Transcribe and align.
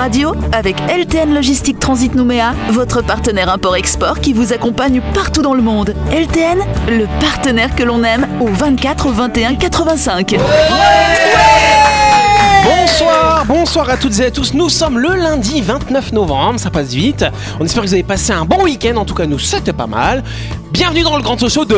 radio 0.00 0.32
avec 0.52 0.76
LTN 0.88 1.34
Logistique 1.34 1.78
Transit 1.78 2.14
Nouméa, 2.14 2.54
votre 2.70 3.02
partenaire 3.02 3.50
import-export 3.50 4.20
qui 4.20 4.32
vous 4.32 4.54
accompagne 4.54 5.02
partout 5.12 5.42
dans 5.42 5.52
le 5.52 5.60
monde. 5.60 5.94
LTN, 6.10 6.58
le 6.88 7.04
partenaire 7.20 7.74
que 7.76 7.82
l'on 7.82 8.02
aime 8.02 8.26
au 8.40 8.46
24 8.46 9.10
21 9.10 9.56
85. 9.56 10.36
Bonsoir, 12.74 13.44
bonsoir 13.46 13.90
à 13.90 13.96
toutes 13.96 14.18
et 14.20 14.26
à 14.26 14.30
tous. 14.30 14.54
Nous 14.54 14.68
sommes 14.68 14.98
le 14.98 15.14
lundi 15.16 15.60
29 15.60 16.12
novembre, 16.12 16.60
ça 16.60 16.70
passe 16.70 16.90
vite. 16.92 17.24
On 17.58 17.64
espère 17.64 17.82
que 17.82 17.88
vous 17.88 17.94
avez 17.94 18.04
passé 18.04 18.32
un 18.32 18.44
bon 18.44 18.62
week-end. 18.62 18.96
En 18.96 19.04
tout 19.04 19.14
cas, 19.14 19.26
nous, 19.26 19.40
c'était 19.40 19.72
pas 19.72 19.88
mal. 19.88 20.22
Bienvenue 20.70 21.02
dans 21.02 21.16
le 21.16 21.22
grand 21.22 21.36
show 21.48 21.64
de. 21.64 21.74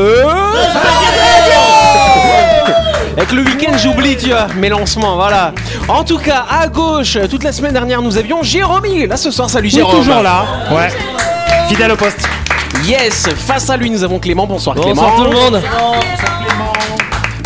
Avec 3.16 3.32
le 3.32 3.42
week-end, 3.42 3.73
j'oublie, 3.78 4.16
tu 4.18 4.28
vois, 4.28 4.48
mes 4.56 4.68
lancements, 4.68 5.16
voilà. 5.16 5.52
En 5.88 6.05
tout 6.05 6.19
cas, 6.19 6.45
à 6.50 6.66
gauche, 6.69 7.16
toute 7.30 7.45
la 7.45 7.52
semaine 7.52 7.72
dernière, 7.72 8.02
nous 8.02 8.19
avions 8.19 8.42
Jérôme. 8.42 8.84
Il 8.86 9.02
est 9.02 9.06
là 9.06 9.16
ce 9.16 9.30
soir, 9.30 9.48
salut 9.48 9.70
Jérôme. 9.70 9.97
toujours 9.97 10.22
là. 10.22 10.45
Ouais. 10.70 10.88
Fidèle 11.69 11.92
au 11.92 11.97
poste. 11.97 12.28
Yes, 12.84 13.28
face 13.36 13.70
à 13.70 13.77
lui, 13.78 13.88
nous 13.91 14.02
avons 14.05 14.19
Clément. 14.19 14.47
Bonsoir, 14.47 14.77
Bonsoir 14.77 15.14
Clément. 15.14 15.16
tout 15.16 15.30
le 15.30 15.36
monde. 15.38 15.62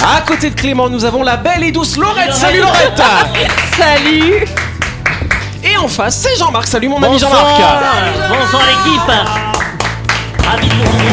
À 0.09 0.21
côté 0.21 0.51
de 0.51 0.55
Clément, 0.55 0.89
nous 0.89 1.05
avons 1.05 1.25
la 1.25 1.37
belle 1.37 1.65
et 1.65 1.73
douce 1.73 1.97
Laurette. 1.97 2.33
Salut 2.33 2.61
Laurette. 2.61 3.03
Salut 3.77 4.47
Et 5.65 5.77
en 5.77 5.89
face, 5.89 6.19
c'est 6.19 6.37
Jean-Marc. 6.39 6.69
Salut 6.69 6.89
mon 6.89 7.03
ami 7.03 7.15
Bonsoir. 7.15 7.33
Jean-Marc. 7.33 8.29
Bonsoir 8.29 8.63
l'équipe 8.69 9.11
Ravi 10.45 10.69
de 10.69 10.75
vous 10.75 10.83
retrouver. 10.83 11.11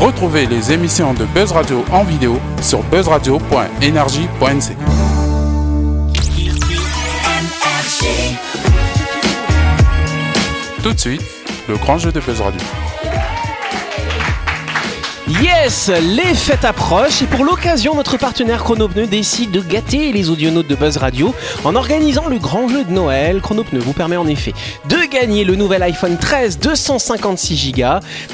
Retrouvez 0.00 0.46
les 0.46 0.70
émissions 0.72 1.14
de 1.14 1.24
Buzz 1.24 1.50
Radio 1.52 1.82
en 1.90 2.04
vidéo 2.04 2.38
sur 2.60 2.82
buzzradio.energie.nc. 2.82 4.76
Tout 10.82 10.92
de 10.92 11.00
suite, 11.00 11.22
le 11.70 11.76
grand 11.76 11.96
jeu 11.96 12.12
de 12.12 12.20
Buzz 12.20 12.42
Radio. 12.42 12.60
Yes, 15.28 15.88
les 15.88 16.34
fêtes 16.34 16.64
approchent 16.64 17.22
et 17.22 17.26
pour 17.26 17.44
l'occasion, 17.44 17.94
notre 17.94 18.16
partenaire 18.16 18.64
Chronopneu 18.64 19.06
décide 19.06 19.52
de 19.52 19.60
gâter 19.60 20.10
les 20.10 20.30
audionautes 20.30 20.66
de 20.66 20.74
Buzz 20.74 20.96
Radio 20.96 21.32
en 21.64 21.76
organisant 21.76 22.26
le 22.28 22.38
grand 22.38 22.66
jeu 22.66 22.82
de 22.82 22.90
Noël. 22.90 23.40
Chronopneu 23.40 23.78
vous 23.78 23.92
permet 23.92 24.16
en 24.16 24.26
effet 24.26 24.52
de 24.88 24.96
gagner 25.08 25.44
le 25.44 25.54
nouvel 25.54 25.84
iPhone 25.84 26.18
13 26.18 26.58
256 26.58 27.72
Go 27.72 27.82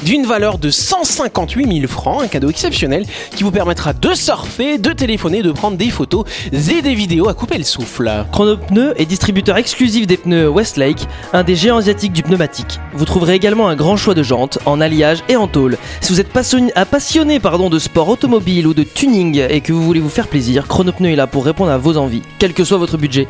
d'une 0.03 0.25
valeur 0.25 0.57
de 0.57 0.71
158 0.71 1.81
000 1.81 1.93
francs, 1.93 2.23
un 2.23 2.27
cadeau 2.27 2.49
exceptionnel 2.49 3.05
qui 3.37 3.43
vous 3.43 3.51
permettra 3.51 3.93
de 3.93 4.15
surfer, 4.15 4.79
de 4.79 4.93
téléphoner, 4.93 5.43
de 5.43 5.53
prendre 5.53 5.77
des 5.77 5.91
photos 5.91 6.25
et 6.53 6.81
des 6.81 6.95
vidéos 6.95 7.29
à 7.29 7.35
couper 7.35 7.59
le 7.59 7.65
souffle. 7.65 8.11
Chronopneu 8.33 8.95
est 8.97 9.05
distributeur 9.05 9.59
exclusif 9.59 10.07
des 10.07 10.17
pneus 10.17 10.49
Westlake, 10.49 11.07
un 11.35 11.43
des 11.43 11.55
géants 11.55 11.77
asiatiques 11.77 12.15
du 12.15 12.23
pneumatique. 12.23 12.81
Vous 12.95 13.05
trouverez 13.05 13.35
également 13.35 13.69
un 13.69 13.77
grand 13.77 13.99
choix 13.99 14.15
de 14.15 14.23
jantes 14.23 14.59
en 14.65 14.81
alliage 14.81 15.19
et 15.29 15.37
en 15.37 15.49
tôle. 15.49 15.77
Si 16.01 16.15
vous 16.15 16.21
êtes 16.21 16.33
passionné, 16.33 16.73
passionné 16.85 17.41
pardon, 17.41 17.71
de 17.71 17.79
sport 17.79 18.09
automobile 18.09 18.67
ou 18.67 18.75
de 18.75 18.83
tuning 18.83 19.43
et 19.49 19.61
que 19.61 19.73
vous 19.73 19.83
voulez 19.83 20.01
vous 20.01 20.09
faire 20.09 20.29
plaisir, 20.29 20.69
Chronopneu 20.69 21.11
est 21.11 21.17
là 21.17 21.27
pour 21.27 21.45
répondre 21.45 21.71
à 21.71 21.79
vos 21.79 21.97
envies, 21.97 22.23
quel 22.39 22.53
que 22.53 22.65
soit 22.65 22.79
votre 22.79 22.97
budget. 22.97 23.27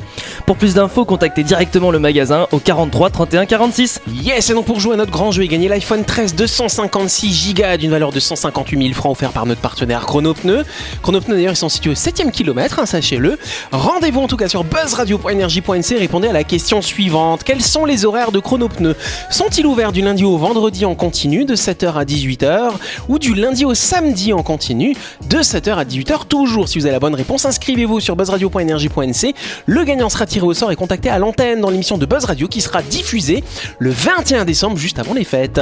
Pour 0.47 0.57
plus 0.57 0.75
d'infos, 0.75 1.05
contactez 1.05 1.45
directement 1.45 1.91
le 1.91 1.99
magasin 1.99 2.47
au 2.53 2.59
43 2.59 3.11
31 3.11 3.47
46. 3.47 4.01
Yes, 4.23 4.51
et 4.51 4.55
donc 4.55 4.67
pour 4.67 4.81
jouer 4.81 4.95
à 4.95 4.97
notre 4.97 5.13
grand 5.13 5.31
jeu 5.31 5.45
et 5.45 5.49
gagner 5.49 5.69
l'iPhone 5.69 6.05
13 6.05 6.35
256 6.35 7.55
Go 7.55 7.77
d'une 7.79 7.91
valeur 7.91 8.13
de 8.13 8.21
158 8.21 8.83
000 8.83 8.95
francs 8.95 9.13
offert 9.13 9.33
par 9.33 9.47
notre 9.47 9.61
partenaire 9.61 10.07
Chronopneu. 10.07 10.65
Chronopneu 11.03 11.37
d'ailleurs, 11.37 11.53
ils 11.53 11.57
sont 11.57 11.69
situés 11.69 11.91
au 11.91 11.95
7ème 11.95 12.31
kilomètre, 12.31 12.79
hein, 12.79 12.87
sachez-le. 12.87 13.39
Rendez-vous 13.73 14.21
en 14.21 14.27
tout 14.27 14.37
cas 14.37 14.49
sur 14.49 14.65
buzzradio.energie.nc 14.65 15.93
et 15.93 15.99
répondez 15.99 16.29
à 16.29 16.33
la 16.33 16.45
question 16.45 16.83
suivante. 16.83 17.45
Quels 17.45 17.63
sont 17.63 17.85
les 17.85 18.05
horaires 18.05 18.33
de 18.33 18.41
Chronopneu? 18.41 18.95
Sont-ils 19.31 19.67
ouverts 19.67 19.93
du 19.93 20.03
lundi 20.03 20.25
au 20.25 20.37
vendredi 20.37 20.85
en 20.85 20.95
continu 20.95 21.45
de 21.45 21.55
7h 21.55 21.95
à 21.95 22.05
18h 22.05 22.73
ou 23.09 23.19
du 23.19 23.35
lundi 23.39 23.65
au 23.65 23.75
samedi 23.75 24.33
en 24.33 24.43
continu 24.43 24.95
de 25.29 25.39
7h 25.39 25.75
à 25.75 25.85
18h 25.85 26.27
toujours 26.27 26.69
Si 26.69 26.79
vous 26.79 26.87
avez 26.87 26.93
la 26.93 27.01
bonne 27.01 27.15
réponse, 27.15 27.45
inscrivez-vous 27.45 28.01
sur 28.01 28.17
buzzradio.energie.nc. 28.17 29.35
Le 29.67 29.85
gagnant 29.85 30.09
sera 30.09 30.27
tiré 30.27 30.47
au 30.47 30.55
sort 30.55 30.73
et 30.73 30.77
contacté 30.77 31.09
à 31.09 31.19
l'antenne 31.19 31.61
dans 31.61 31.71
l'émission 31.71 31.99
de 31.99 32.07
Buzz 32.07 32.25
Radio 32.25 32.49
qui 32.49 32.61
sera 32.61 32.83
diffusée 32.83 33.45
le 33.79 33.91
21 33.91 34.45
décembre 34.45 34.77
juste 34.77 34.99
avant 34.99 35.15
les 35.15 35.25
fêtes. 35.25 35.61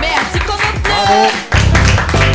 Merci 0.00 0.38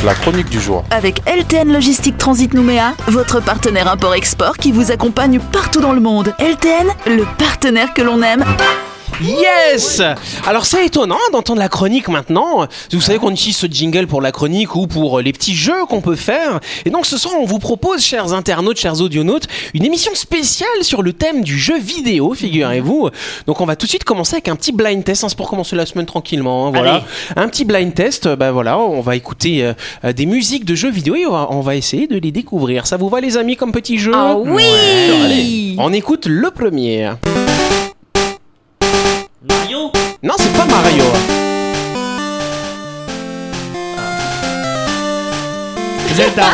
La 0.04 0.14
chronique 0.14 0.50
du 0.50 0.60
jour. 0.60 0.84
Avec 0.92 1.22
LTN 1.26 1.72
Logistique 1.72 2.18
Transit 2.18 2.54
Nouméa, 2.54 2.94
votre 3.08 3.40
partenaire 3.40 3.88
import-export 3.88 4.58
qui 4.58 4.72
vous 4.72 4.92
accompagne 4.92 5.40
partout 5.40 5.82
dans 5.82 5.94
le 5.94 6.02
monde. 6.02 6.34
LTN, 6.40 6.88
le 7.08 7.26
partenaire 7.38 7.94
que 7.94 8.02
l'on 8.02 8.22
aime. 8.22 8.46
Yes 9.24 10.02
Alors 10.46 10.66
c'est 10.66 10.86
étonnant 10.86 11.18
d'entendre 11.32 11.60
la 11.60 11.70
chronique 11.70 12.10
maintenant. 12.10 12.68
Vous 12.92 13.00
savez 13.02 13.18
qu'on 13.18 13.32
utilise 13.32 13.56
ce 13.56 13.68
jingle 13.68 14.08
pour 14.08 14.22
la 14.22 14.32
chronique 14.32 14.76
ou 14.76 14.88
pour 14.88 15.22
les 15.22 15.32
petits 15.32 15.56
jeux 15.56 15.86
qu'on 15.88 16.02
peut 16.02 16.16
faire. 16.16 16.60
Et 16.86 16.90
donc 16.90 17.06
ce 17.06 17.18
soir 17.18 17.34
on 17.40 17.46
vous 17.46 17.60
propose, 17.60 18.02
chers 18.04 18.34
internautes, 18.34 18.78
chers 18.78 19.00
audionautes, 19.02 19.48
une 19.74 19.86
émission 19.86 20.12
spéciale 20.16 20.68
sur 20.84 21.02
le 21.02 21.14
thème 21.14 21.44
du 21.44 21.58
jeu 21.58 21.80
vidéo, 21.80 22.34
figurez-vous. 22.34 23.10
Donc 23.48 23.62
on 23.62 23.66
va 23.66 23.76
tout 23.76 23.86
de 23.86 23.90
suite 23.90 24.04
commencer 24.04 24.36
avec 24.36 24.50
un 24.50 24.56
petit 24.56 24.72
blind 24.72 25.04
test. 25.04 25.24
hein, 25.24 25.30
c'est 25.30 25.38
pour 25.38 25.50
commencer 25.50 25.76
la 25.76 25.86
semaine 25.86 26.06
tranquillement. 26.06 26.68
hein, 26.68 26.72
voilà. 26.74 26.96
Allez. 26.96 27.04
Un 27.38 27.48
petit 27.48 27.64
blind 27.66 27.94
test, 27.94 28.26
euh, 28.26 28.36
bah 28.36 28.52
voilà, 28.52 28.78
on 28.78 29.02
va 29.02 29.16
écouter 29.16 29.74
euh, 30.04 30.14
des 30.14 30.26
musiques 30.26 30.66
de 30.66 30.76
jeux 30.76 30.92
vidéo 30.92 31.16
et 31.16 31.26
on 31.26 31.32
va, 31.32 31.48
on 31.52 31.62
va 31.62 31.76
essayer 31.76 32.08
de 32.08 32.18
les 32.18 32.32
découvrir. 32.32 32.86
Ça 32.86 32.98
vous 32.98 33.10
va 33.10 33.22
les 33.22 33.38
amis 33.38 33.56
comme 33.56 33.72
petit 33.72 33.98
jeu? 33.98 34.12
Ah 34.14 34.36
oui 34.38 34.64
Allez, 35.24 35.76
on 35.78 35.94
écoute 35.94 36.26
le 36.26 36.52
premier. 36.52 37.12
Non, 40.26 40.34
c'est 40.40 40.52
pas 40.54 40.66
Mario. 40.66 41.04
Zelda. 46.16 46.44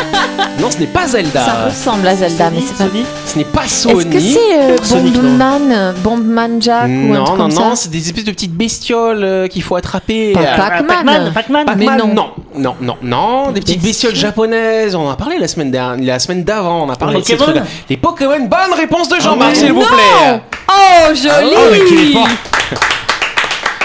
Non, 0.60 0.70
ce 0.70 0.78
n'est 0.78 0.86
pas 0.86 1.06
Zelda. 1.08 1.44
Ça 1.44 1.64
ressemble 1.64 2.06
à 2.06 2.14
Zelda, 2.14 2.50
mais 2.50 2.60
c'est 2.60 2.76
pas. 2.76 2.90
Ce 3.26 3.38
n'est 3.38 3.44
pas 3.44 3.64
Est-ce 3.64 3.88
Sony. 3.88 4.10
que 4.10 4.20
c'est 4.20 4.38
euh, 4.58 4.76
non. 4.94 5.10
Bombman, 5.10 5.72
euh, 5.72 5.92
Bombman 6.04 6.60
Jack 6.62 6.84
ou 6.84 7.14
un 7.14 7.18
non, 7.18 7.24
truc 7.24 7.38
non, 7.38 7.44
comme 7.44 7.52
non, 7.54 7.70
ça 7.70 7.76
c'est 7.76 7.90
des 7.90 8.06
espèces 8.06 8.24
de 8.24 8.30
petites 8.32 8.52
bestioles 8.54 9.24
euh, 9.24 9.48
qu'il 9.48 9.62
faut 9.62 9.74
attraper. 9.76 10.32
Pas 10.34 10.40
Euh, 10.40 10.56
Pac-Man. 10.56 11.32
Pac-Man 11.34 11.66
Pac-Man, 11.66 11.76
Mais 11.78 11.86
non. 11.86 12.08
non, 12.14 12.30
non, 12.54 12.76
non, 12.80 12.96
non, 13.02 13.50
des 13.50 13.60
petites 13.60 13.82
bestioles 13.82 14.14
japonaises. 14.14 14.94
On 14.94 15.06
en 15.08 15.10
a 15.10 15.16
parlé 15.16 15.38
la 15.38 15.48
semaine 15.48 15.70
dernière, 15.70 16.06
la 16.14 16.18
semaine 16.18 16.44
d'avant. 16.44 16.84
On 16.86 16.90
a 16.90 16.96
parlé 16.96 17.20
de 17.20 17.24
ces 17.24 17.36
Pokémon. 17.36 17.62
Les 17.88 17.96
Pokémon. 17.96 18.40
Bonne 18.40 18.76
réponse 18.78 19.08
de 19.08 19.18
Jean-Marc, 19.20 19.52
oui. 19.54 19.56
s'il 19.58 19.72
vous 19.72 19.80
plaît. 19.80 20.42
Oh, 20.68 21.14
joli 21.14 21.54
Oh, 21.56 21.68
mais 21.72 22.20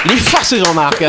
qu'il 0.03 0.11
est 0.11 0.15
fort. 0.15 0.15
Les 0.15 0.17
forces 0.17 0.55
Jean-Marc. 0.55 1.03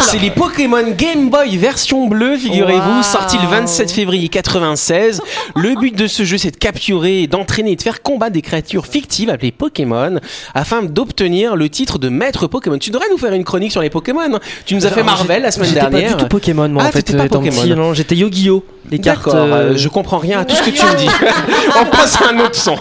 C'est 0.00 0.18
les 0.18 0.30
Pokémon 0.30 0.82
Game 0.96 1.30
Boy 1.30 1.56
version 1.56 2.06
bleue, 2.06 2.36
figurez-vous, 2.36 2.96
Wow. 2.96 3.02
sorti 3.02 3.38
le 3.38 3.46
27 3.48 3.90
février 3.90 4.28
96. 4.28 5.20
Le 5.56 5.78
but 5.78 5.96
de 5.96 6.06
ce 6.06 6.24
jeu, 6.24 6.36
c'est 6.38 6.50
de 6.50 6.56
capturer, 6.56 7.26
d'entraîner 7.26 7.72
et 7.72 7.76
de 7.76 7.82
faire 7.82 8.02
combattre 8.02 8.32
des 8.32 8.42
créatures 8.42 8.86
fictives 8.86 9.30
appelées 9.30 9.52
Pokémon 9.52 10.18
afin 10.54 10.82
d'obtenir 10.82 11.56
le 11.56 11.68
titre 11.68 11.98
de 11.98 12.08
maître 12.08 12.46
Pokémon. 12.46 12.78
Tu 12.78 12.90
devrais 12.90 13.08
nous 13.10 13.18
faire 13.18 13.32
une 13.32 13.44
chronique 13.44 13.72
sur 13.72 13.80
les 13.82 13.90
Pokémon. 13.90 14.38
Tu 14.66 14.74
nous 14.74 14.86
as 14.86 14.90
fait 14.90 15.02
Marvel 15.02 15.42
la 15.42 15.50
semaine 15.50 15.68
J'étais 15.68 15.80
dernière. 15.80 16.10
pas 16.10 16.16
du 16.16 16.22
tout 16.22 16.28
Pokémon 16.28 16.68
moi 16.68 16.82
Ah, 16.84 16.88
en 16.88 16.92
fait 16.92 17.02
t'étais 17.02 17.18
pas 17.18 17.26
étant 17.26 17.38
Pokémon. 17.38 17.60
petit, 17.62 17.70
non, 17.74 17.94
j'étais 17.94 18.16
Yu-Gi-Oh! 18.16 18.64
Les 18.90 18.98
cartes. 18.98 19.28
Euh, 19.28 19.72
euh, 19.72 19.76
je 19.76 19.88
comprends 19.88 20.18
rien 20.18 20.40
à 20.40 20.44
tout 20.44 20.56
ce 20.56 20.62
que 20.62 20.70
tu 20.70 20.84
me 20.84 20.94
dis. 20.96 21.08
On 21.80 21.84
passe 21.86 22.20
à 22.20 22.30
un 22.30 22.38
autre 22.40 22.56
son. 22.56 22.76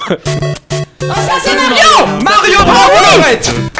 Mario 1.01 2.21
Mario, 2.23 2.57
bravo 2.65 3.70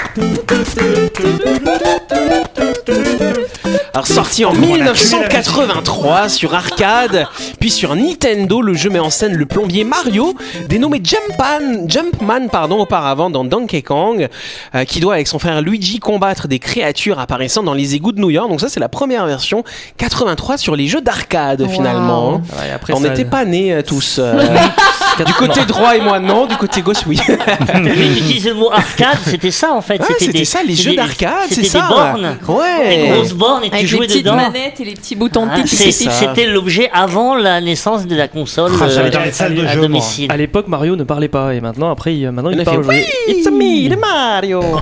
Alors 3.94 4.08
sorti 4.08 4.46
en 4.46 4.54
1983 4.54 6.30
sur 6.30 6.54
arcade, 6.54 7.28
puis 7.60 7.70
sur 7.70 7.96
Nintendo, 7.96 8.62
le 8.62 8.74
jeu 8.74 8.90
met 8.90 9.00
en 9.00 9.10
scène 9.10 9.34
le 9.34 9.46
plombier 9.46 9.84
Mario, 9.84 10.34
dénommé 10.70 11.02
Jumpman, 11.04 11.88
Jumpman 11.88 12.48
pardon, 12.50 12.80
auparavant 12.80 13.30
dans 13.30 13.44
Donkey 13.44 13.82
Kong, 13.82 14.28
euh, 14.76 14.86
qui 14.86 15.00
doit 15.02 15.16
avec 15.16 15.28
son 15.28 15.40
frère 15.40 15.62
Luigi 15.62 16.00
combattre 16.00 16.48
des 16.48 16.60
créatures 16.60 17.20
apparaissant 17.20 17.64
dans 17.64 17.74
les 17.74 17.96
égouts 17.96 18.12
de 18.14 18.20
New 18.20 18.30
York. 18.30 18.50
Donc 18.50 18.62
ça 18.62 18.70
c'est 18.70 18.80
la 18.80 18.90
première 18.90 19.26
version 19.26 19.64
83 19.98 20.58
sur 20.58 20.76
les 20.76 20.88
jeux 20.88 21.02
d'arcade 21.02 21.68
finalement. 21.70 22.36
ouais, 22.36 22.72
après, 22.74 22.94
On 22.94 23.02
n'était 23.02 23.26
pas 23.26 23.46
nés 23.46 23.74
euh, 23.74 23.82
tous. 23.82 24.18
euh, 24.20 24.42
du 25.26 25.34
côté 25.34 25.66
droit 25.66 25.96
et 25.96 26.02
moi 26.02 26.20
non, 26.20 26.46
du 26.46 26.56
côté 26.58 26.82
gauche 26.82 26.98
oui. 27.08 27.20
Mais 27.28 27.92
tu 27.94 28.02
utilises 28.02 28.46
le 28.48 28.54
mot 28.56 28.72
arcade, 28.72 29.18
c'était 29.26 29.52
ça 29.52 29.72
en 29.74 29.82
fait. 29.82 30.00
Ouais, 30.00 30.06
c'était 30.20 30.32
des- 30.32 30.46
ça, 30.46 30.60
les 30.64 30.76
c'était 30.76 30.90
jeux 30.92 30.96
d'arcade, 30.96 31.32
c'est 31.50 31.56
C'était 31.56 31.68
ça. 31.70 31.82
des 31.88 31.94
bornes. 31.94 32.38
Ouais. 32.48 32.98
Des 32.98 33.08
grosses 33.10 33.34
bornes 33.34 33.64
et 33.64 33.70
tu 33.70 33.74
Avec 33.76 33.82
les 33.84 33.88
jouais 33.88 34.08
petites 34.08 34.26
dedans. 34.26 34.36
manettes 34.36 34.80
et 34.80 34.86
les 34.86 34.94
petits 34.94 35.16
boutons 35.16 35.48
Ah, 35.52 35.62
de 35.62 35.68
ça. 35.68 35.92
C'était 36.12 36.46
l'objet 36.48 36.90
avant 36.94 37.36
la 37.36 37.62
naissance 37.62 38.06
de 38.08 38.16
la 38.16 38.28
console 38.28 38.72
Ah, 38.82 38.86
j'avais 38.90 39.10
euh, 39.10 39.12
dans 39.12 39.22
les 39.24 39.32
salles 39.32 39.56
de 39.56 39.66
à 39.66 39.68
jeu, 39.74 39.80
moi. 39.80 39.88
domicile. 39.88 40.32
À 40.32 40.38
l'époque, 40.38 40.68
Mario 40.68 40.96
ne 40.96 41.04
parlait 41.04 41.28
pas 41.28 41.54
et 41.54 41.62
maintenant, 41.62 41.92
après, 41.92 42.16
il, 42.16 42.30
maintenant, 42.32 42.50
Il 42.52 42.58
il, 42.58 42.62
a 42.62 42.66
parle 42.66 42.78
fait 42.78 42.82
aujourd'hui. 42.82 43.06
It's 43.28 43.48
a 43.48 43.52
me, 43.52 43.90
le 43.90 43.96
Mario. 43.98 44.62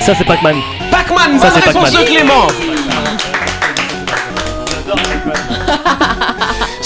Ça, 0.00 0.14
c'est 0.16 0.24
Pac-Man. 0.24 0.56
Pac-Man, 0.90 1.38
Ça, 1.38 1.50
bonne 1.50 1.60
c'est 1.62 1.68
réponse 1.70 1.90
Pac-Man. 1.92 2.02
de 2.02 2.08
Clément. 2.08 2.46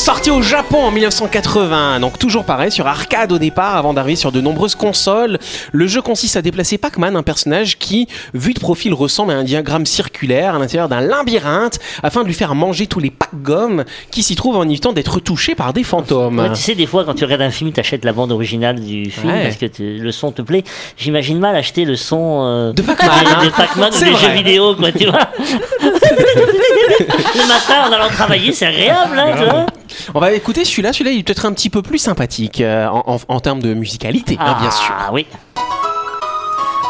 Sorti 0.07 0.31
au 0.31 0.41
Japon 0.41 0.85
en 0.85 0.93
1980, 0.93 1.99
donc 1.99 2.17
toujours 2.17 2.45
pareil, 2.45 2.71
sur 2.71 2.87
arcade 2.87 3.33
au 3.33 3.39
départ, 3.39 3.75
avant 3.77 3.93
d'arriver 3.93 4.15
sur 4.15 4.31
de 4.31 4.41
nombreuses 4.41 4.77
consoles. 4.77 5.37
Le 5.73 5.89
jeu 5.89 6.01
consiste 6.01 6.37
à 6.37 6.43
déplacer 6.43 6.79
Pac-Man, 6.79 7.17
un 7.17 7.25
personnage 7.25 7.77
qui, 7.77 8.07
vu 8.33 8.55
de 8.55 8.61
profil, 8.61 8.95
ressemble 8.95 9.33
à 9.33 9.35
un 9.35 9.43
diagramme 9.43 9.85
circulaire 9.85 10.55
à 10.55 10.59
l'intérieur 10.61 10.89
d'un 10.89 11.01
labyrinthe, 11.01 11.81
afin 12.05 12.23
de 12.23 12.29
lui 12.29 12.35
faire 12.35 12.55
manger 12.55 12.87
tous 12.87 13.01
les 13.01 13.11
pack-gommes 13.11 13.85
qui 14.13 14.23
s'y 14.23 14.37
trouvent 14.37 14.57
en 14.59 14.63
évitant 14.69 14.93
d'être 14.93 15.19
touché 15.19 15.57
par 15.57 15.73
des 15.73 15.83
fantômes. 15.83 16.39
Ouais, 16.39 16.51
tu 16.53 16.63
sais, 16.63 16.77
des 16.77 16.87
fois, 16.87 17.05
quand 17.05 17.15
tu 17.15 17.25
regardes 17.25 17.43
un 17.43 17.51
film, 17.51 17.73
t'achètes 17.73 18.05
la 18.05 18.13
bande 18.13 18.31
originale 18.31 18.79
du 18.79 19.11
film 19.11 19.33
Ouais. 19.33 19.43
parce 19.43 19.57
que 19.57 19.67
tu- 19.67 19.99
le 19.99 20.13
son 20.13 20.31
te 20.31 20.41
plaît. 20.41 20.63
J'imagine 20.97 21.41
mal 21.41 21.57
acheter 21.57 21.85
le 21.85 21.97
son 21.97 22.43
euh, 22.45 22.73
De 22.73 22.83
Pac-Man, 22.83 23.11
hein. 23.41 23.45
de 23.45 23.51
Pac-Man 23.51 23.91
ou 23.93 24.05
des 24.05 24.11
vrai. 24.13 24.23
jeux 24.25 24.33
vidéo, 24.37 24.77
quoi, 24.77 24.93
tu 24.93 25.07
vois. 25.07 25.19
le 25.81 27.49
matin, 27.49 27.89
en 27.89 27.93
allant 27.93 28.09
travailler, 28.09 28.53
c'est 28.53 28.67
agréable, 28.67 29.19
hein, 29.19 29.33
tu 29.37 29.45
vois. 29.45 29.67
On 30.15 30.21
va 30.21 30.33
écouter 30.33 30.65
celui-là, 30.65 30.93
celui-là 30.93 31.11
il 31.13 31.21
est 31.21 31.23
peut-être 31.23 31.47
un 31.47 31.53
petit 31.53 31.71
peu 31.71 31.83
plus 31.83 31.99
sympathique 31.99 32.61
euh, 32.61 32.87
en, 32.89 33.03
en- 33.15 33.21
en 33.35 33.41
termes 33.41 33.61
de 33.63 33.75
musicalité, 33.75 34.37
hein, 34.41 34.57
bien 34.61 34.71
sûr. 34.71 34.95
Ah 34.99 35.11
oui. 35.13 35.27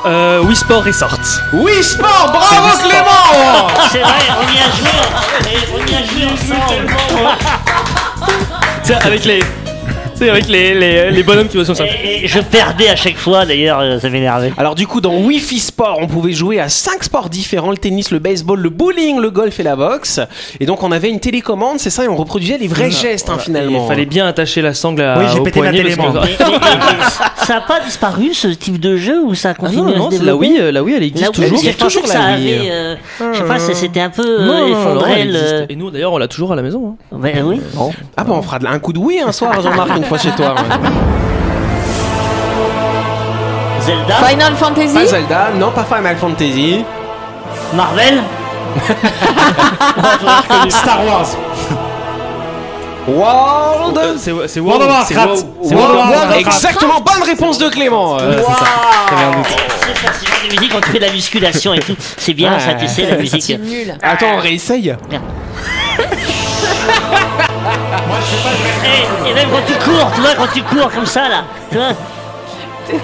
Euh, 0.05 0.41
Wii 0.43 0.55
Sport 0.57 0.85
Resort. 0.85 1.19
Oui, 1.53 1.83
sport, 1.83 2.31
bravo 2.33 2.79
Clément 2.79 3.69
C'est 3.91 3.99
vrai, 4.01 4.13
on 4.39 4.53
y 4.53 4.59
a 4.59 4.71
joué. 4.77 4.91
On 5.75 5.79
y 5.91 5.95
a 5.97 6.05
joué 6.05 6.25
ensemble. 6.27 6.95
C'est 8.85 8.95
avec 8.95 9.25
les. 9.25 9.41
C'est 10.19 10.31
avec 10.31 10.49
les, 10.49 10.73
les, 10.75 11.11
les 11.11 11.23
bonhommes 11.23 11.47
qui 11.49 11.59
vont 11.59 11.65
sur 11.65 11.77
ça. 11.77 11.85
Et, 11.85 12.27
je 12.27 12.39
perdais 12.41 12.89
à 12.89 12.97
chaque 12.97 13.19
fois, 13.19 13.45
d'ailleurs, 13.45 13.81
euh, 13.81 14.01
ça 14.01 14.09
m'énervait. 14.09 14.51
Alors 14.57 14.75
du 14.75 14.87
coup, 14.87 15.03
dans 15.03 15.15
Wi-Fi 15.15 15.59
Sport, 15.61 15.99
on 16.01 16.07
pouvait 16.07 16.33
jouer 16.33 16.59
à 16.59 16.71
cinq 16.71 17.05
sports 17.05 17.29
différents 17.29 17.71
le 17.71 17.77
tennis, 17.77 18.11
le 18.11 18.19
baseball, 18.19 18.59
le 18.59 18.71
bowling, 18.71 19.21
le 19.21 19.31
golf 19.31 19.61
et 19.61 19.63
la 19.63 19.77
boxe. 19.77 20.21
Et 20.59 20.65
donc 20.65 20.83
on 20.83 20.91
avait 20.91 21.11
une 21.11 21.21
télécommande, 21.21 21.81
c'est 21.81 21.91
ça, 21.91 22.05
et 22.05 22.09
on 22.09 22.17
reproduisait 22.17 22.57
les 22.57 22.67
vrais 22.67 22.91
gestes 22.91 23.29
hein, 23.29 23.37
finalement. 23.39 23.85
Il 23.85 23.89
fallait 23.89 24.07
bien 24.07 24.27
attacher 24.27 24.63
la 24.63 24.73
sangle 24.73 25.03
à, 25.03 25.19
Oui, 25.19 25.25
j'ai 25.35 25.41
pété 25.43 25.61
ma 25.61 25.67
poignet 25.71 25.83
télé, 25.83 25.95
ça 27.37 27.55
n'a 27.55 27.61
pas 27.61 27.81
disparu 27.81 28.33
ce 28.33 28.49
type 28.49 28.81
de 28.81 28.97
jeu 28.97 29.23
ou 29.23 29.35
ça 29.35 29.51
a 29.51 29.55
Ah 29.63 29.69
non, 29.71 29.85
non, 29.85 30.09
à 30.09 30.13
se 30.13 30.23
la 30.25 30.35
Wii, 30.35 30.59
euh, 30.59 30.73
la 30.73 30.83
Wii, 30.83 30.97
elle 30.97 31.03
existe 31.05 31.37
Wii, 31.39 31.49
toujours. 31.51 31.63
que 31.63 31.67
je 31.71 31.77
pensais 31.77 31.85
toujours 31.85 32.03
que 32.05 32.09
la 32.09 32.15
ça 32.15 32.37
Wii. 32.39 32.55
avait, 32.59 32.71
euh, 32.71 32.95
je 33.35 33.39
sais 33.39 33.45
pas, 33.45 33.59
ça 33.59 33.75
s'était 33.75 34.01
un 34.01 34.11
peu 34.11 34.25
euh, 34.27 34.47
Non, 34.47 34.53
non, 34.55 34.69
non, 34.69 34.81
effondré. 34.81 35.13
elle 35.21 35.33
le- 35.33 35.39
existe. 35.39 35.65
Et 35.71 35.77
nous 35.77 35.91
d'ailleurs, 35.91 36.13
on 36.13 36.19
l'a 36.19 36.27
toujours 36.29 36.53
à 36.53 36.57
la 36.57 36.63
maison. 36.63 36.97
hein. 37.13 37.19
Oui. 37.45 37.61
Ah 38.17 38.25
bon, 38.25 38.37
on 38.39 38.43
fera 38.43 38.59
un 38.67 38.79
coup 38.79 38.93
de 38.95 38.99
oui 38.99 39.21
un 39.25 39.31
soir, 39.33 39.61
Jean-Marc, 39.61 39.91
fois 40.07 40.19
chez 40.19 40.31
toi. 40.31 40.55
ouais. 40.55 40.77
Zelda, 43.81 44.15
Final 44.29 44.57
Fantasy 44.57 44.95
Pas 44.95 45.07
Zelda, 45.07 45.49
non, 45.59 45.71
pas 45.71 45.85
Final 45.85 46.17
Fantasy. 46.17 46.85
Marvel, 47.75 48.23
Star 50.69 51.05
Wars. 51.07 51.27
World. 53.09 53.97
Euh, 53.99 54.15
C'est 54.19 54.33
c'est 54.49 54.59
World 54.61 54.83
of 54.83 54.89
WoW, 54.89 55.05
c'est 55.07 55.15
Warcraft. 55.15 55.45
WoW, 55.47 55.69
c'est 55.69 55.75
World 55.77 55.95
WoW. 55.95 56.01
of 56.03 56.11
Warcraft. 56.11 56.41
Exactement, 56.41 57.01
bonne 57.01 57.23
réponse 57.25 57.59
de 57.59 57.69
Clément. 57.69 58.19
Euh, 58.19 58.39
c'est 58.39 58.43
ça, 58.45 60.13
c'est 60.13 60.49
de 60.49 60.55
musique 60.57 60.73
quand 60.73 60.81
tu 60.81 60.91
fais 60.91 60.99
de 60.99 61.05
la 61.05 61.13
musculation 61.13 61.75
et 61.75 61.79
tout. 61.81 61.95
C'est 62.17 62.35
bien 62.35 62.53
Ouais. 62.55 62.61
ça, 62.61 62.75
tu 62.75 62.89
sais, 62.89 63.07
la 63.09 63.17
musique. 63.17 63.57
Nul. 63.61 63.97
Attends, 64.03 64.35
on 64.37 64.41
réessaye. 64.41 64.95
Et, 68.85 69.31
et 69.31 69.35
même 69.35 69.49
quand 69.51 69.63
tu 69.67 69.75
cours, 69.85 70.11
tu 70.15 70.21
vois, 70.21 70.35
quand 70.35 70.53
tu 70.53 70.63
cours 70.63 70.91
comme 70.91 71.07
ça 71.07 71.29
là, 71.29 71.45
tu 71.71 71.77
vois. 71.77 71.93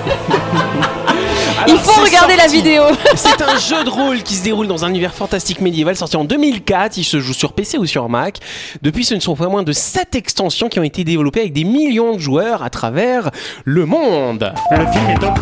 Il 1.68 1.78
faut 1.78 2.00
regarder 2.02 2.36
la 2.36 2.46
vidéo. 2.48 2.82
C'est 3.14 3.40
un 3.40 3.58
jeu 3.58 3.84
de 3.84 3.90
rôle 3.90 4.22
qui 4.22 4.34
se 4.34 4.42
déroule 4.42 4.66
dans 4.66 4.84
un 4.84 4.88
univers 4.88 5.14
fantastique 5.14 5.60
médiéval 5.60 5.96
sorti 5.96 6.16
en 6.16 6.24
2004. 6.24 6.96
Il 6.96 7.04
se 7.04 7.20
joue 7.20 7.32
sur 7.32 7.52
PC 7.52 7.78
ou 7.78 7.86
sur 7.86 8.08
Mac. 8.08 8.38
Depuis, 8.82 9.04
ce 9.04 9.14
ne 9.14 9.20
sont 9.20 9.36
pas 9.36 9.46
moins 9.48 9.62
de 9.62 9.72
7 9.72 10.14
extensions 10.14 10.68
qui 10.68 10.80
ont 10.80 10.84
été 10.84 11.04
développées 11.04 11.40
avec 11.40 11.52
des 11.52 11.64
millions 11.64 12.14
de 12.14 12.18
joueurs 12.18 12.62
à 12.62 12.70
travers 12.70 13.30
le 13.64 13.86
monde. 13.86 14.52
Le 14.70 14.86
film 14.90 15.10
est 15.10 15.18
top. 15.18 15.38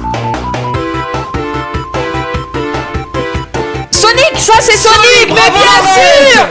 Sonic, 3.91 4.37
ça 4.37 4.55
c'est 4.61 4.76
Sonic, 4.76 5.29
mais 5.29 5.50
bien 5.50 5.81
sûr 5.94 6.49